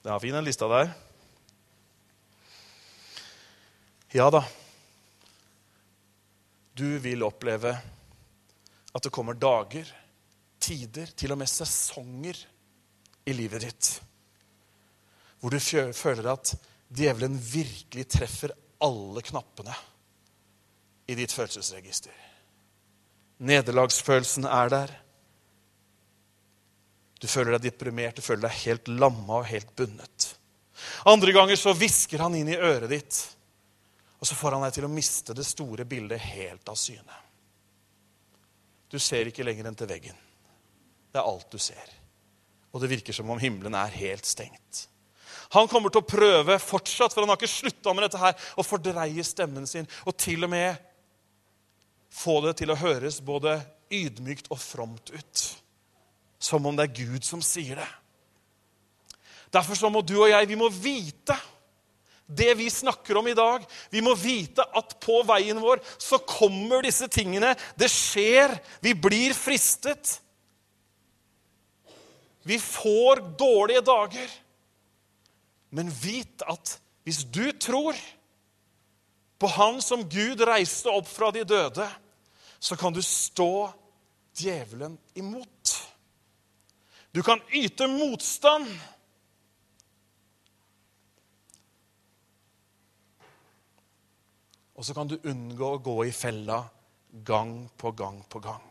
Det 0.05 0.13
er 0.13 0.21
fin, 0.21 0.35
den 0.37 0.45
lista 0.45 0.69
der. 0.69 0.93
Ja 4.15 4.29
da 4.31 4.45
du 6.75 6.97
vil 6.99 7.23
oppleve 7.23 7.71
at 8.95 9.03
det 9.03 9.11
kommer 9.13 9.37
dager, 9.39 9.87
tider, 10.59 11.09
til 11.15 11.33
og 11.35 11.39
med 11.39 11.51
sesonger 11.51 12.39
i 13.25 13.33
livet 13.35 13.65
ditt 13.65 13.95
hvor 15.45 15.53
du 15.53 15.59
føler 15.93 16.25
at 16.31 16.55
djevelen 16.89 17.35
virkelig 17.37 18.07
treffer 18.09 18.49
alle 18.81 19.21
knappene 19.21 19.75
i 21.05 21.13
ditt 21.13 21.33
følelsesregister. 21.35 22.13
Nederlagsfølelsen 23.45 24.47
er 24.49 24.71
der. 24.73 24.93
Du 27.21 27.27
føler 27.29 27.53
deg 27.53 27.67
deprimert, 27.67 28.17
du 28.17 28.25
føler 28.25 28.47
deg 28.47 28.57
helt 28.63 28.89
lamma 28.89 29.43
og 29.43 29.49
helt 29.51 29.69
bundet. 29.77 30.31
Andre 31.05 31.35
ganger 31.35 31.61
så 31.61 31.75
hvisker 31.77 32.25
han 32.25 32.33
inn 32.39 32.49
i 32.49 32.57
øret 32.57 32.89
ditt 32.89 33.21
og 34.25 34.29
så 34.29 34.35
får 34.39 34.55
han 34.55 34.63
deg 34.65 34.73
til 34.73 34.85
å 34.87 34.89
miste 34.89 35.33
det 35.37 35.43
store 35.45 35.83
bildet 35.85 36.17
helt 36.17 36.69
av 36.71 36.77
syne. 36.81 37.17
Du 38.89 38.97
ser 38.97 39.29
ikke 39.29 39.45
lenger 39.45 39.67
enn 39.69 39.77
til 39.77 39.85
veggen. 39.91 40.17
Det 41.13 41.21
er 41.21 41.29
alt 41.29 41.53
du 41.53 41.61
ser. 41.61 41.91
Og 42.73 42.81
det 42.81 42.89
virker 42.89 43.13
som 43.13 43.29
om 43.29 43.37
himmelen 43.37 43.77
er 43.77 43.93
helt 43.93 44.25
stengt. 44.25 44.87
Han 45.53 45.69
kommer 45.69 45.93
til 45.93 46.01
å 46.01 46.09
prøve 46.09 46.57
fortsatt, 46.57 47.13
for 47.13 47.21
han 47.21 47.35
har 47.35 47.37
ikke 47.37 47.53
slutta 47.53 47.93
med 47.93 48.07
dette 48.07 48.23
her, 48.23 48.33
å 48.57 48.65
fordreie 48.65 49.29
stemmen 49.29 49.69
sin 49.69 49.85
og 50.09 50.17
til 50.17 50.49
og 50.49 50.55
med 50.55 50.81
få 52.09 52.39
det 52.47 52.57
til 52.63 52.73
å 52.73 52.81
høres 52.81 53.21
både 53.21 53.59
ydmykt 53.93 54.49
og 54.49 54.57
fromt 54.57 55.13
ut. 55.13 55.47
Som 56.41 56.65
om 56.65 56.73
det 56.73 56.89
er 56.89 56.97
Gud 56.97 57.29
som 57.29 57.45
sier 57.45 57.77
det. 57.77 57.91
Derfor 59.53 59.77
så 59.77 59.93
må 59.93 60.01
du 60.01 60.17
og 60.17 60.31
jeg 60.33 60.49
vi 60.49 60.57
må 60.57 60.73
vite 60.73 61.37
det 62.25 62.53
vi 62.57 62.69
snakker 62.69 63.17
om 63.17 63.27
i 63.27 63.33
dag. 63.37 63.65
Vi 63.89 64.01
må 64.01 64.15
vite 64.17 64.65
at 64.73 64.95
på 65.03 65.21
veien 65.27 65.59
vår 65.61 65.81
så 65.97 66.17
kommer 66.25 66.85
disse 66.85 67.07
tingene. 67.11 67.53
Det 67.77 67.89
skjer. 67.91 68.55
Vi 68.81 68.95
blir 68.97 69.35
fristet. 69.37 70.17
Vi 72.45 72.59
får 72.61 73.21
dårlige 73.37 73.85
dager. 73.85 74.33
Men 75.69 75.89
vit 75.89 76.45
at 76.45 76.77
hvis 77.05 77.23
du 77.29 77.51
tror 77.51 77.97
på 79.37 79.47
Han 79.51 79.81
som 79.83 80.05
Gud 80.09 80.41
reiste 80.47 80.89
opp 80.89 81.07
fra 81.11 81.29
de 81.35 81.43
døde, 81.45 81.85
så 82.59 82.77
kan 82.79 82.93
du 82.93 83.01
stå 83.03 83.67
djevelen 84.37 84.95
imot. 85.13 85.73
Du 87.11 87.21
kan 87.23 87.41
yte 87.53 87.87
motstand. 87.87 88.67
Og 94.75 94.85
så 94.85 94.95
kan 94.95 95.07
du 95.07 95.19
unngå 95.23 95.67
å 95.75 95.83
gå 95.83 95.99
i 96.05 96.13
fella 96.15 96.63
gang 97.25 97.69
på 97.77 97.91
gang 97.95 98.19
på 98.29 98.41
gang. 98.43 98.63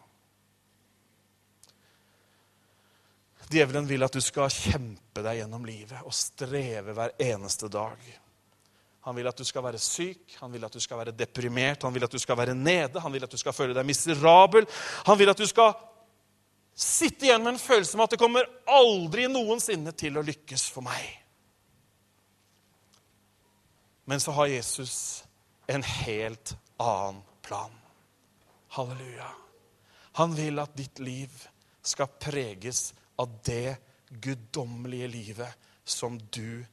Djevelen 3.55 3.87
vil 3.87 4.03
at 4.03 4.13
du 4.13 4.21
skal 4.25 4.51
kjempe 4.53 5.23
deg 5.23 5.43
gjennom 5.43 5.65
livet 5.69 6.05
og 6.05 6.15
streve 6.17 6.95
hver 6.97 7.15
eneste 7.23 7.69
dag. 7.73 7.99
Han 9.05 9.17
vil 9.17 9.29
at 9.29 9.37
du 9.37 9.45
skal 9.45 9.67
være 9.67 9.81
syk, 9.81 10.37
han 10.41 10.53
vil 10.53 10.65
at 10.65 10.73
du 10.73 10.81
skal 10.81 11.03
være 11.03 11.13
deprimert, 11.13 11.85
han 11.85 11.93
vil 11.93 12.07
at 12.07 12.15
du 12.15 12.21
skal 12.21 12.39
være 12.41 12.55
nede, 12.57 13.03
han 13.05 13.13
vil 13.13 13.27
at 13.27 13.35
du 13.35 13.37
skal 13.41 13.53
føle 13.53 13.77
deg 13.77 13.85
miserabel. 13.87 14.65
Han 15.05 15.19
vil 15.21 15.33
at 15.33 15.41
du 15.41 15.45
skal 15.49 15.75
sitte 16.75 17.29
igjen 17.29 17.45
med 17.45 17.55
en 17.55 17.61
følelse 17.61 17.99
av 17.99 18.07
at 18.07 18.17
det 18.17 18.21
kommer 18.23 18.49
aldri 18.67 19.29
noensinne 19.31 19.93
til 19.95 20.17
å 20.19 20.25
lykkes 20.25 20.67
for 20.73 20.87
meg. 20.87 21.05
Men 24.09 24.21
så 24.21 24.33
har 24.37 24.51
Jesus 24.51 24.97
en 25.67 25.83
helt 25.83 26.57
annen 26.77 27.23
plan. 27.43 27.71
Halleluja. 28.69 29.31
Han 30.13 30.35
vil 30.35 30.59
at 30.59 30.77
ditt 30.77 30.99
liv 30.99 31.49
skal 31.83 32.07
preges 32.21 32.95
av 33.17 33.39
det 33.45 33.77
guddommelige 34.09 35.09
livet 35.09 35.67
som 35.85 36.19
du 36.19 36.65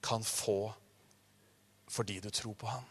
kan 0.00 0.24
få 0.24 0.72
fordi 1.90 2.20
du 2.20 2.30
tror 2.30 2.54
på 2.54 2.66
ham. 2.66 2.84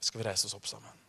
Skal 0.00 0.20
vi 0.22 0.28
reise 0.28 0.46
oss 0.46 0.54
opp 0.54 0.66
sammen? 0.70 1.02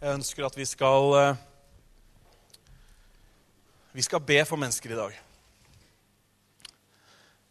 Jeg 0.00 0.14
ønsker 0.14 0.44
at 0.44 0.56
vi 0.56 0.64
skal 0.68 1.14
eh, 1.16 1.38
vi 3.96 4.02
skal 4.02 4.20
be 4.20 4.44
for 4.44 4.60
mennesker 4.60 4.92
i 4.92 4.96
dag. 4.98 5.14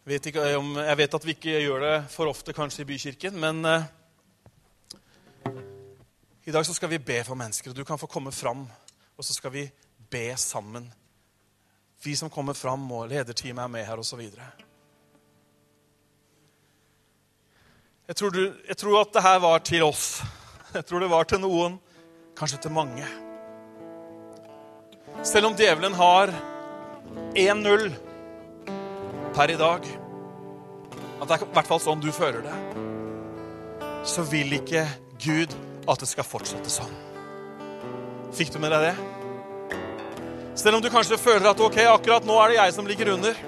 Vet 0.06 0.28
ikke 0.30 0.44
om, 0.60 0.76
jeg 0.78 0.98
vet 1.00 1.16
at 1.18 1.24
vi 1.26 1.34
ikke 1.34 1.56
gjør 1.64 1.82
det 1.82 1.96
for 2.14 2.30
ofte 2.30 2.54
kanskje 2.54 2.84
i 2.84 2.86
Bykirken, 2.92 3.40
men 3.42 3.66
eh, 3.66 3.88
i 6.46 6.54
dag 6.54 6.62
så 6.70 6.76
skal 6.78 6.94
vi 6.94 7.02
be 7.02 7.18
for 7.26 7.34
mennesker. 7.34 7.74
og 7.74 7.80
Du 7.80 7.82
kan 7.82 7.98
få 7.98 8.06
komme 8.06 8.30
fram, 8.30 8.62
og 9.18 9.26
så 9.26 9.34
skal 9.34 9.56
vi 9.58 9.66
be 10.14 10.38
sammen. 10.38 10.86
Vi 12.06 12.14
som 12.14 12.30
kommer 12.30 12.54
fram, 12.54 12.86
og 12.94 13.10
lederteamet 13.10 13.66
er 13.66 13.76
med 13.80 13.90
her, 13.90 13.98
osv. 13.98 14.22
Jeg, 18.06 18.16
tror 18.22 18.38
jeg 18.38 18.78
tror 18.78 19.02
at 19.02 19.18
det 19.18 19.30
her 19.32 19.42
var 19.50 19.66
til 19.66 19.90
oss. 19.90 20.22
Jeg 20.78 20.86
tror 20.86 21.02
det 21.02 21.10
var 21.10 21.26
til 21.26 21.42
noen, 21.42 21.82
kanskje 22.38 22.62
til 22.62 22.78
mange. 22.78 23.25
Selv 25.26 25.50
om 25.50 25.56
djevelen 25.58 25.94
har 25.98 26.30
1-0 27.34 27.88
per 29.34 29.52
i 29.52 29.58
dag, 29.58 29.88
at 31.22 31.28
det 31.28 31.34
er 31.40 31.46
i 31.48 31.56
hvert 31.56 31.70
fall 31.72 31.82
sånn 31.82 32.04
du 32.04 32.12
føler 32.14 32.46
det, 32.46 32.54
så 34.06 34.22
vil 34.30 34.54
ikke 34.60 34.84
Gud 35.24 35.56
at 35.90 36.04
det 36.04 36.12
skal 36.12 36.28
fortsette 36.30 36.70
sånn. 36.70 36.94
Fikk 38.38 38.54
du 38.54 38.60
med 38.62 38.76
deg 38.76 38.92
det? 38.92 38.94
Selv 40.62 40.78
om 40.78 40.86
du 40.86 40.92
kanskje 40.94 41.18
føler 41.18 41.50
at 41.50 41.66
ok, 41.72 41.82
akkurat 41.96 42.30
nå 42.30 42.38
er 42.44 42.54
det 42.54 42.62
jeg 42.62 42.78
som 42.78 42.88
ligger 42.88 43.16
under. 43.16 43.42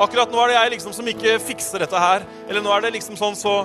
Akkurat 0.00 0.32
nå 0.32 0.40
er 0.40 0.54
det 0.54 0.58
jeg 0.58 0.74
liksom 0.78 0.96
som 0.96 1.12
ikke 1.12 1.36
fikser 1.50 1.84
dette 1.84 2.00
her. 2.00 2.24
Eller 2.48 2.64
nå 2.64 2.72
er 2.72 2.86
det 2.86 2.96
liksom 2.96 3.20
sånn 3.20 3.36
så 3.36 3.60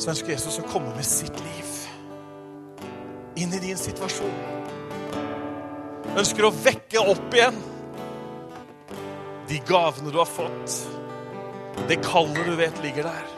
Så 0.00 0.14
ønsker 0.14 0.32
Jesus 0.32 0.56
å 0.60 0.68
komme 0.68 0.94
med 0.96 1.04
sitt 1.04 1.36
liv 1.44 1.66
inn 3.40 3.52
i 3.52 3.60
din 3.60 3.76
situasjon. 3.76 4.59
Ønsker 6.18 6.48
å 6.48 6.50
vekke 6.50 7.02
opp 7.06 7.34
igjen 7.36 7.58
de 9.50 9.58
gavene 9.66 10.10
du 10.10 10.18
har 10.18 10.26
fått. 10.26 10.74
Det 11.86 12.00
kallet 12.02 12.46
du 12.46 12.56
vet 12.58 12.82
ligger 12.82 13.06
der. 13.06 13.30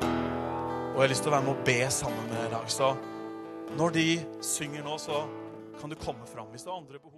Og 0.00 1.00
jeg 1.00 1.02
har 1.02 1.10
lyst 1.12 1.26
til 1.26 1.32
å 1.32 1.36
være 1.36 1.46
med 1.48 1.54
og 1.56 1.66
be 1.66 1.80
sammen 1.92 2.30
med 2.30 2.38
deg 2.38 2.46
i 2.46 2.54
dag. 2.54 2.70
Så 2.72 2.92
når 3.76 3.96
de 3.98 4.06
synger 4.46 4.86
nå, 4.86 4.96
så 5.02 5.24
kan 5.80 5.90
du 5.92 5.98
komme 5.98 6.26
fram 6.30 6.48
hvis 6.54 6.64
det 6.66 6.72
er 6.72 6.78
andre 6.78 7.02
behov. 7.02 7.15